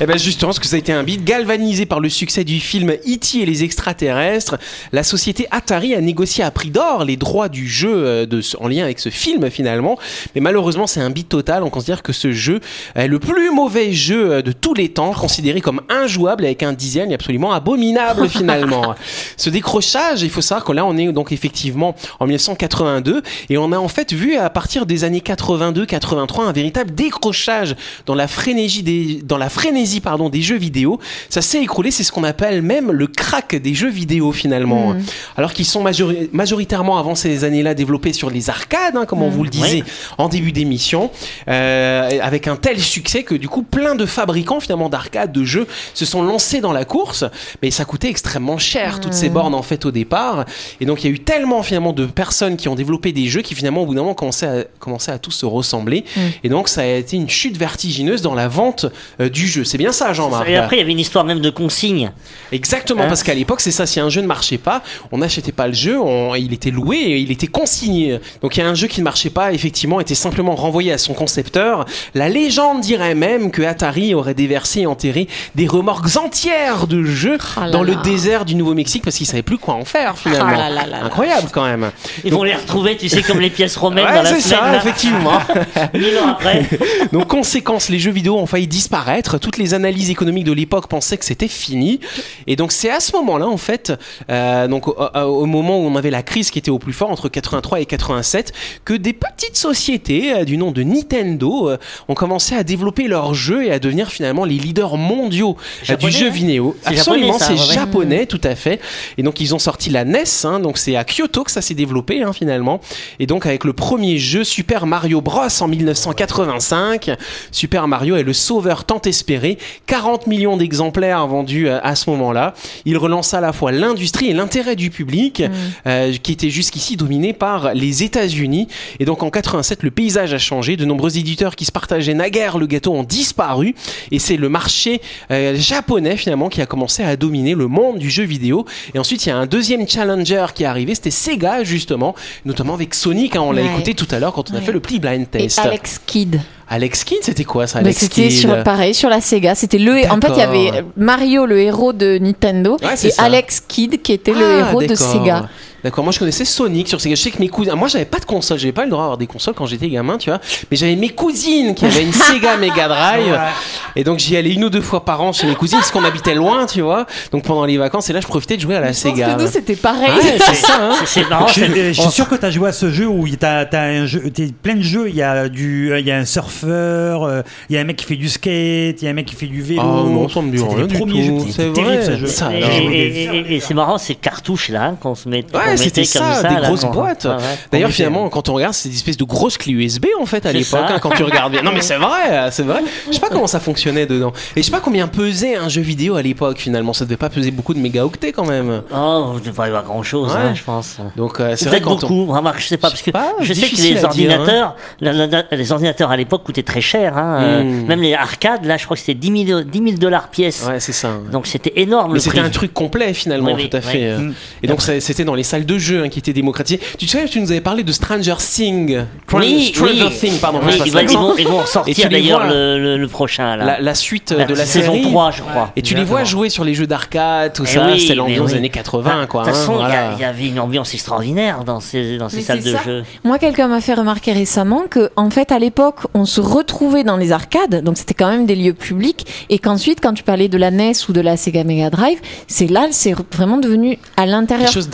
Et 0.00 0.06
ben 0.06 0.18
justement, 0.18 0.50
parce 0.50 0.58
que 0.58 0.66
ça 0.66 0.76
a 0.76 0.78
été 0.78 0.92
un 0.92 1.02
bide 1.02 1.24
galvanisé 1.24 1.86
par 1.86 2.00
le 2.00 2.08
succès 2.08 2.44
du 2.44 2.60
film 2.60 2.90
E.T. 2.90 3.38
et 3.40 3.46
les 3.46 3.64
extraterrestres, 3.64 4.58
la 4.92 5.02
société 5.02 5.46
Atari 5.50 5.94
a 5.94 6.00
négocié 6.00 6.44
à 6.44 6.50
prix 6.50 6.70
d'or 6.70 7.04
les 7.04 7.16
droits 7.16 7.48
du 7.48 7.68
jeu 7.68 7.92
euh, 7.92 8.26
de, 8.26 8.42
en 8.58 8.68
lien 8.68 8.84
avec 8.84 8.98
ce 8.98 9.08
film 9.08 9.50
finalement. 9.50 9.98
Mais 10.34 10.40
malheureusement, 10.40 10.86
c'est 10.86 11.00
un 11.00 11.10
bide 11.10 11.28
total. 11.28 11.62
On 11.62 11.70
considère 11.70 12.02
que 12.02 12.12
ce 12.12 12.32
jeu 12.32 12.60
est 12.94 13.08
le 13.08 13.18
plus 13.18 13.50
mauvais 13.50 13.92
jeu 13.92 14.32
euh, 14.32 14.42
de 14.42 14.52
tous 14.52 14.74
les 14.74 14.90
temps, 14.90 15.12
considéré 15.12 15.60
comme 15.60 15.80
injouable 15.88 16.44
avec 16.44 16.62
un 16.62 16.72
design 16.72 17.12
absolument 17.12 17.52
abominable 17.52 18.28
finalement. 18.28 18.94
ce 19.36 19.50
décrochage, 19.50 20.22
il 20.22 20.30
faut 20.30 20.40
savoir 20.40 20.64
que 20.64 20.72
là, 20.72 20.84
on 20.84 20.96
est 20.96 21.10
donc 21.12 21.32
effectivement 21.32 21.94
en 22.18 22.26
1982 22.26 23.22
et 23.48 23.58
on 23.58 23.72
a 23.72 23.78
en 23.78 23.88
fait 23.88 24.12
vu 24.12 24.36
à 24.36 24.50
partir 24.50 24.86
des 24.86 25.04
années 25.04 25.20
82-83 25.20 26.42
un 26.42 26.52
véritable 26.52 26.94
décrochage 26.94 27.69
dans 28.06 28.14
la 28.14 28.28
frénésie 28.28 28.82
des, 28.82 29.20
dans 29.24 29.38
la 29.38 29.48
frénésie 29.48 30.00
pardon 30.00 30.28
des 30.28 30.42
jeux 30.42 30.58
vidéo, 30.58 31.00
ça 31.28 31.42
s'est 31.42 31.62
écroulé. 31.62 31.90
C'est 31.90 32.04
ce 32.04 32.12
qu'on 32.12 32.24
appelle 32.24 32.62
même 32.62 32.90
le 32.90 33.06
crack 33.06 33.54
des 33.54 33.74
jeux 33.74 33.90
vidéo 33.90 34.32
finalement. 34.32 34.94
Alors 35.36 35.52
qu'ils 35.52 35.66
sont 35.66 35.84
majori- 35.84 36.28
majoritairement 36.32 36.98
avant 36.98 37.14
ces 37.14 37.44
années-là 37.44 37.74
développés 37.74 38.12
sur 38.12 38.30
les 38.30 38.50
arcades, 38.50 38.96
hein, 38.96 39.06
comme 39.06 39.22
on 39.22 39.28
vous 39.28 39.44
le 39.44 39.50
disait 39.50 39.84
en 40.18 40.28
début 40.28 40.52
d'émission, 40.52 41.10
euh, 41.48 42.18
avec 42.22 42.46
un 42.48 42.56
tel 42.56 42.80
succès 42.80 43.22
que 43.22 43.34
du 43.34 43.48
coup 43.48 43.62
plein 43.62 43.94
de 43.94 44.06
fabricants 44.06 44.60
finalement 44.60 44.88
d'arcades, 44.88 45.32
de 45.32 45.44
jeux 45.44 45.66
se 45.94 46.04
sont 46.04 46.22
lancés 46.22 46.60
dans 46.60 46.72
la 46.72 46.84
course, 46.84 47.24
mais 47.62 47.70
ça 47.70 47.84
coûtait 47.84 48.08
extrêmement 48.08 48.58
cher 48.58 49.00
toutes 49.00 49.12
ces 49.14 49.28
bornes 49.28 49.54
en 49.54 49.62
fait 49.62 49.84
au 49.84 49.90
départ, 49.90 50.44
et 50.80 50.86
donc 50.86 51.02
il 51.04 51.06
y 51.08 51.10
a 51.10 51.14
eu 51.14 51.20
tellement 51.20 51.62
finalement 51.62 51.92
de 51.92 52.06
personnes 52.06 52.56
qui 52.56 52.68
ont 52.68 52.74
développé 52.74 53.12
des 53.12 53.26
jeux 53.26 53.42
qui 53.42 53.54
finalement 53.54 53.82
au 53.82 53.86
bout 53.86 53.94
d'un 53.94 54.02
moment 54.02 54.14
commençaient 54.14 54.46
à, 54.46 54.64
commençaient 54.78 55.12
à 55.12 55.18
tous 55.18 55.32
se 55.32 55.46
ressembler, 55.46 56.04
et 56.44 56.48
donc 56.48 56.68
ça 56.68 56.82
a 56.82 56.86
été 56.86 57.16
une 57.16 57.28
chute 57.28 57.56
vertigineuse 57.60 58.22
dans 58.22 58.34
la 58.34 58.48
vente 58.48 58.86
euh, 59.20 59.28
du 59.28 59.46
jeu. 59.46 59.64
C'est 59.64 59.78
bien 59.78 59.92
ça 59.92 60.12
Jean-Marc 60.12 60.48
Et 60.48 60.56
après, 60.56 60.76
il 60.76 60.78
y 60.80 60.82
avait 60.82 60.90
une 60.92 60.98
histoire 60.98 61.24
même 61.24 61.40
de 61.40 61.50
consigne. 61.50 62.10
Exactement, 62.52 63.02
Hein 63.04 63.08
parce 63.08 63.22
qu'à 63.22 63.34
l'époque, 63.34 63.60
c'est 63.60 63.70
ça, 63.70 63.86
si 63.86 64.00
un 64.00 64.08
jeu 64.08 64.22
ne 64.22 64.26
marchait 64.26 64.58
pas, 64.58 64.82
on 65.12 65.18
n'achetait 65.18 65.52
pas 65.52 65.66
le 65.68 65.72
jeu, 65.74 66.00
on- 66.00 66.34
il 66.34 66.52
était 66.52 66.70
loué 66.70 66.96
et 66.96 67.18
il 67.18 67.30
était 67.30 67.46
consigné. 67.46 68.18
Donc 68.42 68.56
il 68.56 68.60
y 68.60 68.62
a 68.62 68.68
un 68.68 68.74
jeu 68.74 68.86
qui 68.88 69.00
ne 69.00 69.04
marchait 69.04 69.30
pas, 69.30 69.52
effectivement, 69.52 70.00
était 70.00 70.14
simplement 70.14 70.54
renvoyé 70.56 70.92
à 70.92 70.98
son 70.98 71.12
concepteur. 71.14 71.84
La 72.14 72.28
légende 72.28 72.80
dirait 72.80 73.14
même 73.14 73.50
que 73.50 73.62
Atari 73.62 74.14
aurait 74.14 74.34
déversé 74.34 74.80
et 74.80 74.86
enterré 74.86 75.28
des 75.54 75.66
remorques 75.66 76.16
entières 76.16 76.86
de 76.86 77.02
jeux 77.04 77.38
Ah 77.56 77.66
là 77.66 77.70
dans 77.70 77.82
le 77.82 77.94
désert 77.96 78.44
du 78.44 78.54
Nouveau-Mexique 78.54 79.04
parce 79.04 79.16
qu'ils 79.16 79.26
savaient 79.26 79.42
plus 79.42 79.58
quoi 79.58 79.74
en 79.74 79.84
faire 79.84 80.16
finalement. 80.16 80.56
Ah 80.58 80.70
là 80.70 80.86
là. 80.86 81.04
Incroyable 81.04 81.48
quand 81.52 81.64
même. 81.64 81.90
Ils 82.24 82.32
vont 82.32 82.42
les 82.42 82.54
retrouver, 82.54 82.96
tu 82.96 83.08
sais, 83.08 83.22
comme 83.22 83.40
les 83.40 83.50
pièces 83.50 83.76
romaines 83.76 84.06
Ouais, 84.06 84.14
dans 84.14 84.22
la 84.22 84.30
c'est 84.34 84.40
ça, 84.40 84.74
effectivement. 84.76 85.38
Mille 85.94 86.16
ans 86.18 86.28
après. 86.30 86.66
Donc 87.12 87.26
conséquence, 87.50 87.88
les 87.88 87.98
jeux 87.98 88.12
vidéo 88.12 88.36
ont 88.36 88.46
failli 88.46 88.68
disparaître. 88.68 89.36
Toutes 89.36 89.58
les 89.58 89.74
analyses 89.74 90.08
économiques 90.08 90.44
de 90.44 90.52
l'époque 90.52 90.86
pensaient 90.86 91.16
que 91.16 91.24
c'était 91.24 91.48
fini. 91.48 91.98
Et 92.46 92.54
donc 92.54 92.70
c'est 92.70 92.90
à 92.90 93.00
ce 93.00 93.10
moment-là, 93.16 93.48
en 93.48 93.56
fait, 93.56 93.92
euh, 94.30 94.68
donc 94.68 94.86
au, 94.86 95.46
moment 95.46 95.80
où 95.80 95.82
on 95.82 95.96
avait 95.96 96.12
la 96.12 96.22
crise 96.22 96.52
qui 96.52 96.60
était 96.60 96.70
au 96.70 96.78
plus 96.78 96.92
fort 96.92 97.10
entre 97.10 97.28
83 97.28 97.80
et 97.80 97.86
87, 97.86 98.52
que 98.84 98.94
des 98.94 99.12
petites 99.12 99.56
sociétés 99.56 100.32
euh, 100.32 100.44
du 100.44 100.58
nom 100.58 100.70
de 100.70 100.84
Nintendo 100.84 101.70
euh, 101.70 101.76
ont 102.06 102.14
commencé 102.14 102.54
à 102.54 102.62
développer 102.62 103.08
leurs 103.08 103.34
jeux 103.34 103.64
et 103.64 103.72
à 103.72 103.80
devenir 103.80 104.10
finalement 104.10 104.44
les 104.44 104.54
leaders 104.54 104.96
mondiaux 104.96 105.56
du 105.98 106.10
jeu 106.12 106.28
hein 106.28 106.30
vidéo. 106.30 106.76
Absolument, 106.84 107.40
c'est 107.40 107.56
japonais, 107.56 108.26
tout 108.26 108.40
à 108.44 108.54
fait. 108.54 108.80
Et 109.18 109.24
donc 109.24 109.40
ils 109.40 109.56
ont 109.56 109.58
sorti 109.58 109.90
la 109.90 110.04
NES, 110.04 110.22
hein, 110.44 110.60
donc 110.60 110.78
c'est 110.78 110.94
à 110.94 111.02
Kyoto 111.02 111.42
que 111.42 111.50
ça 111.50 111.62
s'est 111.62 111.74
développé 111.74 112.22
hein, 112.22 112.32
finalement. 112.32 112.80
Et 113.18 113.26
donc 113.26 113.44
avec 113.44 113.64
le 113.64 113.72
premier 113.72 114.18
jeu 114.18 114.44
Super 114.44 114.86
Mario 114.86 115.20
Bros 115.20 115.48
en 115.60 115.66
1985, 115.66 117.10
Super 117.50 117.88
Mario 117.88 118.16
est 118.16 118.22
le 118.22 118.32
sauveur 118.32 118.84
tant 118.84 119.00
espéré, 119.02 119.58
40 119.86 120.26
millions 120.26 120.56
d'exemplaires 120.56 121.26
vendus 121.26 121.68
euh, 121.68 121.78
à 121.82 121.94
ce 121.94 122.10
moment-là. 122.10 122.54
Il 122.84 122.96
relance 122.98 123.34
à 123.34 123.40
la 123.40 123.52
fois 123.52 123.72
l'industrie 123.72 124.30
et 124.30 124.32
l'intérêt 124.34 124.76
du 124.76 124.90
public, 124.90 125.42
euh, 125.86 126.12
qui 126.22 126.32
était 126.32 126.50
jusqu'ici 126.50 126.96
dominé 126.96 127.32
par 127.32 127.74
les 127.74 128.02
États-Unis. 128.02 128.68
Et 128.98 129.04
donc 129.04 129.22
en 129.22 129.30
87, 129.30 129.82
le 129.82 129.90
paysage 129.90 130.32
a 130.34 130.38
changé. 130.38 130.76
De 130.76 130.84
nombreux 130.84 131.18
éditeurs 131.18 131.56
qui 131.56 131.64
se 131.64 131.72
partageaient 131.72 132.14
naguère 132.14 132.58
le 132.58 132.66
gâteau 132.66 132.92
ont 132.92 133.02
disparu. 133.02 133.74
Et 134.10 134.18
c'est 134.18 134.36
le 134.36 134.48
marché 134.48 135.00
euh, 135.30 135.54
japonais 135.56 136.16
finalement 136.16 136.48
qui 136.48 136.60
a 136.60 136.66
commencé 136.66 137.02
à 137.02 137.16
dominer 137.16 137.54
le 137.54 137.66
monde 137.66 137.98
du 137.98 138.10
jeu 138.10 138.24
vidéo. 138.24 138.64
Et 138.94 138.98
ensuite, 138.98 139.24
il 139.26 139.28
y 139.30 139.32
a 139.32 139.36
un 139.36 139.46
deuxième 139.46 139.88
challenger 139.88 140.46
qui 140.54 140.62
est 140.62 140.66
arrivé, 140.66 140.94
c'était 140.94 141.10
Sega 141.10 141.64
justement, 141.64 142.14
notamment 142.44 142.74
avec 142.74 142.94
Sonic. 142.94 143.36
hein, 143.36 143.42
on 143.42 143.52
l'a 143.52 143.62
écouté 143.62 143.94
tout 143.94 144.08
à 144.10 144.18
l'heure 144.18 144.32
quand 144.32 144.50
on 144.50 144.54
a 144.54 144.60
fait 144.60 144.72
le 144.72 144.80
Pli 144.80 144.98
Blind 144.98 145.22
Et 145.22 145.26
Test. 145.26 145.58
Alex 145.58 146.00
Kidd. 146.06 146.40
Alex 146.72 147.02
Kidd, 147.02 147.18
c'était 147.22 147.42
quoi 147.44 147.66
ça 147.66 147.80
Alex 147.80 147.98
c'était 147.98 148.30
sur 148.30 148.62
pareil 148.62 148.94
sur 148.94 149.08
la 149.08 149.20
Sega. 149.20 149.56
C'était 149.56 149.76
le. 149.78 149.92
En 150.10 150.20
fait, 150.20 150.28
il 150.30 150.38
y 150.38 150.40
avait 150.42 150.84
Mario, 150.96 151.44
le 151.44 151.60
héros 151.60 151.92
de 151.92 152.16
Nintendo, 152.18 152.76
Ouais, 152.80 152.94
et 152.94 153.10
ça. 153.10 153.24
Alex 153.24 153.60
Kidd 153.66 154.00
qui 154.00 154.12
était 154.12 154.32
le 154.32 154.62
Ah, 154.62 154.68
héros 154.70 154.80
de. 154.80 154.94
Sega. 154.94 155.48
D'accord, 155.84 156.04
moi 156.04 156.12
je 156.12 156.18
connaissais 156.18 156.44
Sonic 156.44 156.88
sur 156.88 157.00
Sega. 157.00 157.14
Je 157.14 157.20
sais 157.22 157.30
que 157.30 157.38
mes 157.38 157.48
cousins. 157.48 157.74
Moi 157.74 157.88
j'avais 157.88 158.04
pas 158.04 158.18
de 158.18 158.24
console, 158.24 158.58
j'avais 158.58 158.72
pas 158.72 158.84
le 158.84 158.90
droit 158.90 159.02
d'avoir 159.02 159.18
des 159.18 159.26
consoles 159.26 159.54
quand 159.54 159.66
j'étais 159.66 159.88
gamin, 159.88 160.18
tu 160.18 160.30
vois. 160.30 160.40
Mais 160.70 160.76
j'avais 160.76 160.96
mes 160.96 161.08
cousines 161.10 161.74
qui 161.74 161.84
avaient 161.86 162.02
une 162.04 162.12
Sega 162.12 162.56
Mega 162.56 162.88
Drive. 162.88 163.38
Et 163.96 164.04
donc 164.04 164.18
j'y 164.18 164.36
allais 164.36 164.52
une 164.52 164.64
ou 164.64 164.70
deux 164.70 164.80
fois 164.82 165.04
par 165.04 165.20
an 165.22 165.32
chez 165.32 165.46
mes 165.46 165.54
cousines 165.54 165.78
parce 165.78 165.90
qu'on 165.90 166.04
habitait 166.04 166.34
loin, 166.34 166.66
tu 166.66 166.80
vois. 166.80 167.06
Donc 167.32 167.44
pendant 167.44 167.64
les 167.64 167.76
vacances, 167.78 168.08
et 168.10 168.12
là 168.12 168.20
je 168.20 168.26
profitais 168.26 168.56
de 168.56 168.62
jouer 168.62 168.76
à 168.76 168.80
la 168.80 168.92
Je 168.92 169.02
pense 169.02 169.14
Sega. 169.14 169.34
que 169.34 169.42
nous, 169.42 169.48
c'était 169.48 169.76
pareil. 169.76 170.10
Ouais, 170.10 170.38
c'est 170.38 170.54
ça, 170.54 170.78
hein. 170.80 170.94
C'est- 171.06 171.28
marrant. 171.28 171.46
Je, 171.48 171.92
suis 171.92 172.10
sûr 172.10 172.28
que 172.28 172.34
tu 172.36 172.44
as 172.46 172.50
joué 172.50 172.68
à 172.68 172.72
ce 172.72 172.90
jeu 172.90 173.06
où 173.06 173.26
tu 173.28 173.36
as, 173.44 173.68
un 173.72 174.06
jeu, 174.06 174.30
t'es 174.30 174.48
plein 174.62 174.74
de 174.74 174.82
jeux. 174.82 175.08
Il 175.08 175.14
y 175.16 175.22
a 175.22 175.48
du, 175.48 175.92
il 175.98 176.06
y 176.06 176.10
a 176.10 176.16
un 176.16 176.24
surfeur, 176.24 177.24
euh, 177.24 177.42
il 177.68 177.74
y 177.76 177.78
a 177.78 177.80
un 177.80 177.84
mec 177.84 177.96
qui 177.96 178.04
fait 178.06 178.16
du 178.16 178.28
skate, 178.28 179.00
il 179.00 179.04
y 179.04 179.06
a 179.06 179.10
un 179.10 179.14
mec 179.14 179.26
qui 179.26 179.34
fait 179.34 179.46
du 179.46 179.62
vélo. 179.62 179.80
Ah 179.82 179.84
non, 180.08 180.28
ça 180.28 180.40
me 180.42 180.50
dit 180.50 180.62
rien 180.62 180.76
le 180.78 180.86
du 180.86 180.98
premier 180.98 181.28
tout. 181.28 181.38
jeu. 181.40 181.44
C'est 181.46 181.52
C'était 181.62 181.72
terrible 181.72 181.94
vrai. 181.96 182.04
ce 182.06 182.16
jeu. 182.16 182.26
Ça, 182.26 182.50
Et, 182.54 182.58
et- 182.60 183.24
et- 183.24 183.54
et 183.56 183.60
c'est 183.60 183.74
marrant 183.74 183.98
ces 183.98 184.14
cartouches 184.14 184.68
là 184.68 184.94
qu'on 185.00 185.14
se 185.14 185.28
met. 185.28 185.42
qu'on 185.42 185.69
Ouais, 185.70 185.76
c'était 185.76 186.04
ça, 186.04 186.34
ça, 186.42 186.48
des 186.48 186.54
là, 186.56 186.60
grosses 186.62 186.84
boîtes. 186.84 187.24
Ouais. 187.24 187.36
D'ailleurs, 187.72 187.88
On 187.88 187.92
finalement, 187.92 188.28
quand 188.28 188.48
on 188.48 188.54
regarde, 188.54 188.74
c'est 188.74 188.88
des 188.88 188.94
espèces 188.96 189.16
de 189.16 189.24
grosses 189.24 189.56
clés 189.58 189.72
USB 189.72 190.06
en 190.20 190.26
fait 190.26 190.46
à 190.46 190.52
l'époque, 190.52 190.80
hein, 190.88 190.98
quand 191.00 191.10
tu 191.10 191.22
regardes 191.22 191.52
bien. 191.52 191.62
Non, 191.62 191.72
mais 191.72 191.80
c'est 191.82 191.96
vrai, 191.96 192.50
c'est 192.50 192.62
vrai. 192.62 192.80
Je 193.08 193.14
sais 193.14 193.20
pas 193.20 193.28
comment 193.28 193.46
ça 193.46 193.60
fonctionnait 193.60 194.06
dedans. 194.06 194.32
Et 194.56 194.60
je 194.62 194.66
sais 194.66 194.70
pas 194.72 194.80
combien 194.80 195.06
pesait 195.08 195.56
un 195.56 195.68
jeu 195.68 195.82
vidéo 195.82 196.16
à 196.16 196.22
l'époque 196.22 196.58
finalement. 196.58 196.92
Ça 196.92 197.04
devait 197.04 197.16
pas 197.16 197.28
peser 197.30 197.50
beaucoup 197.50 197.74
de 197.74 197.78
mégaoctets 197.80 198.32
quand 198.32 198.46
même. 198.46 198.82
Oh, 198.94 199.32
il 199.34 199.40
ne 199.40 199.44
devrait 199.46 199.66
y 199.66 199.68
avoir 199.68 199.84
grand 199.84 200.02
chose, 200.02 200.32
Ouais. 200.32 200.54
je 200.54 200.62
pense. 200.62 200.96
Donc 201.16 201.40
euh, 201.40 201.54
c'est 201.56 201.68
vrai 201.68 201.80
quand 201.80 201.92
on... 202.04 202.08
beaucoup, 202.08 202.26
remarque, 202.32 202.60
je 202.60 202.66
sais 202.66 202.76
pas, 202.76 202.88
parce 202.90 203.02
que 203.02 203.10
pas, 203.10 203.34
je 203.40 203.52
sais 203.52 203.68
que 203.68 203.76
les 203.76 203.82
dire, 203.82 203.98
hein. 204.00 204.04
ordinateurs, 204.04 204.76
la- 205.00 205.12
la- 205.12 205.26
la- 205.26 205.44
les 205.52 205.72
ordinateurs 205.72 206.10
à 206.10 206.16
l'époque 206.16 206.44
coûtaient 206.44 206.62
très 206.62 206.80
cher, 206.80 207.16
hein, 207.16 207.38
euh, 207.40 207.62
Mm. 207.64 207.86
même 207.86 208.00
les 208.02 208.14
arcades, 208.14 208.64
là, 208.64 208.76
je 208.76 208.84
crois 208.84 208.96
que 208.96 209.00
c'était 209.02 209.14
10 209.14 209.46
000, 209.46 209.60
10 209.62 209.78
000 209.78 209.90
dollars 209.98 210.28
pièce. 210.28 210.64
Ouais, 210.66 210.80
c'est 210.80 210.92
ça. 210.92 211.10
Donc 211.30 211.46
c'était 211.46 211.72
énorme 211.76 212.14
Mais 212.14 212.20
c'était 212.20 212.40
un 212.40 212.50
truc 212.50 212.72
complet 212.74 213.12
finalement, 213.14 213.56
tout 213.56 213.76
à 213.76 213.80
fait. 213.80 214.16
Mm. 214.16 214.34
Et 214.62 214.66
donc 214.66 214.80
c'était 214.82 215.24
dans 215.24 215.34
les 215.34 215.42
salles 215.42 215.59
de 215.64 215.78
jeu 215.78 216.02
hein, 216.04 216.08
qui 216.08 216.18
étaient 216.18 216.32
démocratisées. 216.32 216.80
Tu 216.98 217.06
te 217.06 217.10
souviens, 217.10 217.26
tu 217.26 217.40
nous 217.40 217.50
avais 217.52 217.60
parlé 217.60 217.82
de 217.82 217.92
Stranger 217.92 218.34
Things. 218.38 219.04
Oui, 219.32 219.66
Stranger 219.74 220.04
oui. 220.04 220.16
Things, 220.18 220.38
pardon. 220.38 220.60
Oui, 220.64 220.72
ils, 220.84 220.92
vont, 220.92 221.34
ils 221.38 221.46
vont- 221.48 221.64
d'ailleurs 222.10 222.40
vois- 222.44 222.52
le, 222.52 222.78
le- 222.78 222.96
le 222.98 223.08
prochain, 223.08 223.56
là. 223.56 223.64
La, 223.64 223.80
la 223.80 223.94
suite 223.94 224.32
La 224.36 224.44
de 224.44 224.54
la 224.54 224.64
saison 224.66 224.92
série. 224.92 225.02
3, 225.02 225.30
je 225.30 225.42
crois. 225.42 225.72
Et 225.76 225.82
tu 225.82 225.94
les 225.94 226.04
vois 226.04 226.24
jouer 226.24 226.48
sur 226.50 226.64
les 226.64 226.74
jeux 226.74 226.86
d'arcade, 226.86 227.52
tout 227.52 227.64
Eh 227.66 227.70
ça. 227.74 227.86
oui, 227.90 228.04
c'est 228.06 228.14
l'ambiance 228.14 228.46
oui. 228.46 228.52
des 228.52 228.58
années 228.58 228.68
80, 228.70 229.10
Ah, 229.22 229.26
quoi. 229.26 229.42
De 229.42 229.48
toute 229.48 229.56
hein, 229.56 229.60
façon, 229.60 229.80
il 230.16 230.20
y 230.20 230.24
avait 230.24 230.46
une 230.46 230.60
ambiance 230.60 230.92
extraordinaire 230.94 231.64
dans 231.64 231.80
ces, 231.80 232.18
dans 232.18 232.28
ces 232.28 232.42
salles 232.42 232.62
de 232.62 232.72
ça. 232.72 232.82
jeu. 232.84 233.02
Moi, 233.24 233.38
quelqu'un 233.38 233.68
m'a 233.68 233.80
fait 233.80 233.94
remarquer 233.94 234.32
récemment 234.32 234.82
que, 234.90 235.10
en 235.16 235.30
fait, 235.30 235.52
à 235.52 235.58
l'époque, 235.58 236.00
on 236.14 236.24
se 236.24 236.40
retrouvait 236.40 237.04
dans 237.04 237.16
les 237.16 237.32
arcades, 237.32 237.82
donc 237.84 237.96
c'était 237.98 238.14
quand 238.14 238.28
même 238.30 238.46
des 238.46 238.56
lieux 238.56 238.72
publics, 238.74 239.26
et 239.48 239.58
qu'ensuite, 239.58 240.00
quand 240.00 240.12
tu 240.14 240.22
parlais 240.22 240.48
de 240.48 240.58
la 240.58 240.70
NES 240.70 240.92
ou 241.08 241.12
de 241.12 241.20
la 241.20 241.36
Sega 241.36 241.64
Mega 241.64 241.90
Drive, 241.90 242.18
c'est 242.46 242.66
là, 242.70 242.88
c'est 242.90 243.14
vraiment 243.34 243.58
devenu 243.58 243.98
à 244.16 244.26
l'intérieur. 244.26 244.66
Quelque 244.66 244.74
chose 244.74 244.90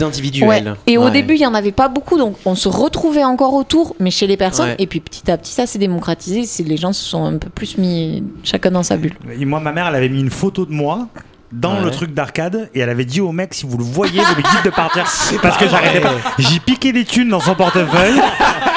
Ouais. 0.47 0.56
Et 0.87 0.97
au 0.97 1.05
Ouais. 1.05 1.11
début, 1.11 1.35
il 1.35 1.41
y 1.41 1.45
en 1.45 1.53
avait 1.53 1.71
pas 1.71 1.87
beaucoup, 1.87 2.17
donc 2.17 2.35
on 2.45 2.55
se 2.55 2.67
retrouvait 2.69 3.23
encore 3.23 3.53
autour, 3.53 3.95
mais 3.99 4.11
chez 4.11 4.27
les 4.27 4.37
personnes. 4.37 4.69
Ouais. 4.69 4.75
Et 4.79 4.87
puis 4.87 4.99
petit 4.99 5.29
à 5.31 5.37
petit, 5.37 5.51
ça 5.53 5.65
s'est 5.65 5.79
démocratisé. 5.79 6.63
Les 6.63 6.77
gens 6.77 6.93
se 6.93 7.03
sont 7.03 7.25
un 7.25 7.37
peu 7.37 7.49
plus 7.49 7.77
mis 7.77 8.23
chacun 8.43 8.71
dans 8.71 8.83
sa 8.83 8.97
bulle. 8.97 9.13
Et 9.39 9.45
moi, 9.45 9.59
ma 9.59 9.71
mère, 9.71 9.87
elle 9.87 9.95
avait 9.95 10.09
mis 10.09 10.19
une 10.21 10.29
photo 10.31 10.65
de 10.65 10.71
moi 10.71 11.07
dans 11.51 11.75
Ouais. 11.77 11.85
le 11.85 11.91
truc 11.91 12.13
d'arcade 12.13 12.69
et 12.75 12.81
elle 12.81 12.89
avait 12.89 13.05
dit 13.05 13.21
au 13.21 13.31
mec 13.31 13.53
si 13.53 13.65
vous 13.65 13.77
le 13.77 13.83
voyez 13.85 14.19
vous 14.19 14.35
lui 14.35 14.43
dites 14.43 14.65
de 14.65 14.69
partir 14.69 15.05
parce 15.41 15.55
que 15.57 15.65
j'arrêtais 15.69 16.01
pas 16.01 16.11
j'ai 16.37 16.59
piqué 16.59 16.91
des 16.91 17.05
thunes 17.05 17.29
dans 17.29 17.39
son 17.39 17.55
portefeuille 17.55 18.19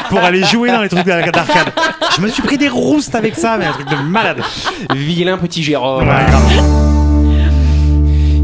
pour 0.09 0.21
aller 0.21 0.45
jouer 0.45 0.71
dans 0.71 0.81
les 0.81 0.89
trucs 0.89 1.05
d'arcade 1.05 1.73
je 2.17 2.21
me 2.21 2.29
suis 2.29 2.43
pris 2.45 2.59
des 2.59 2.69
roustes 2.69 3.17
avec 3.17 3.35
ça 3.35 3.57
mais 3.59 3.65
un 3.65 3.73
truc 3.73 3.89
de 3.89 3.97
malade 3.97 4.41
Vilain 4.95 5.37
petit 5.37 5.65
Jérôme. 5.65 6.07
Ouais, 6.07 6.15
grave. 6.29 7.00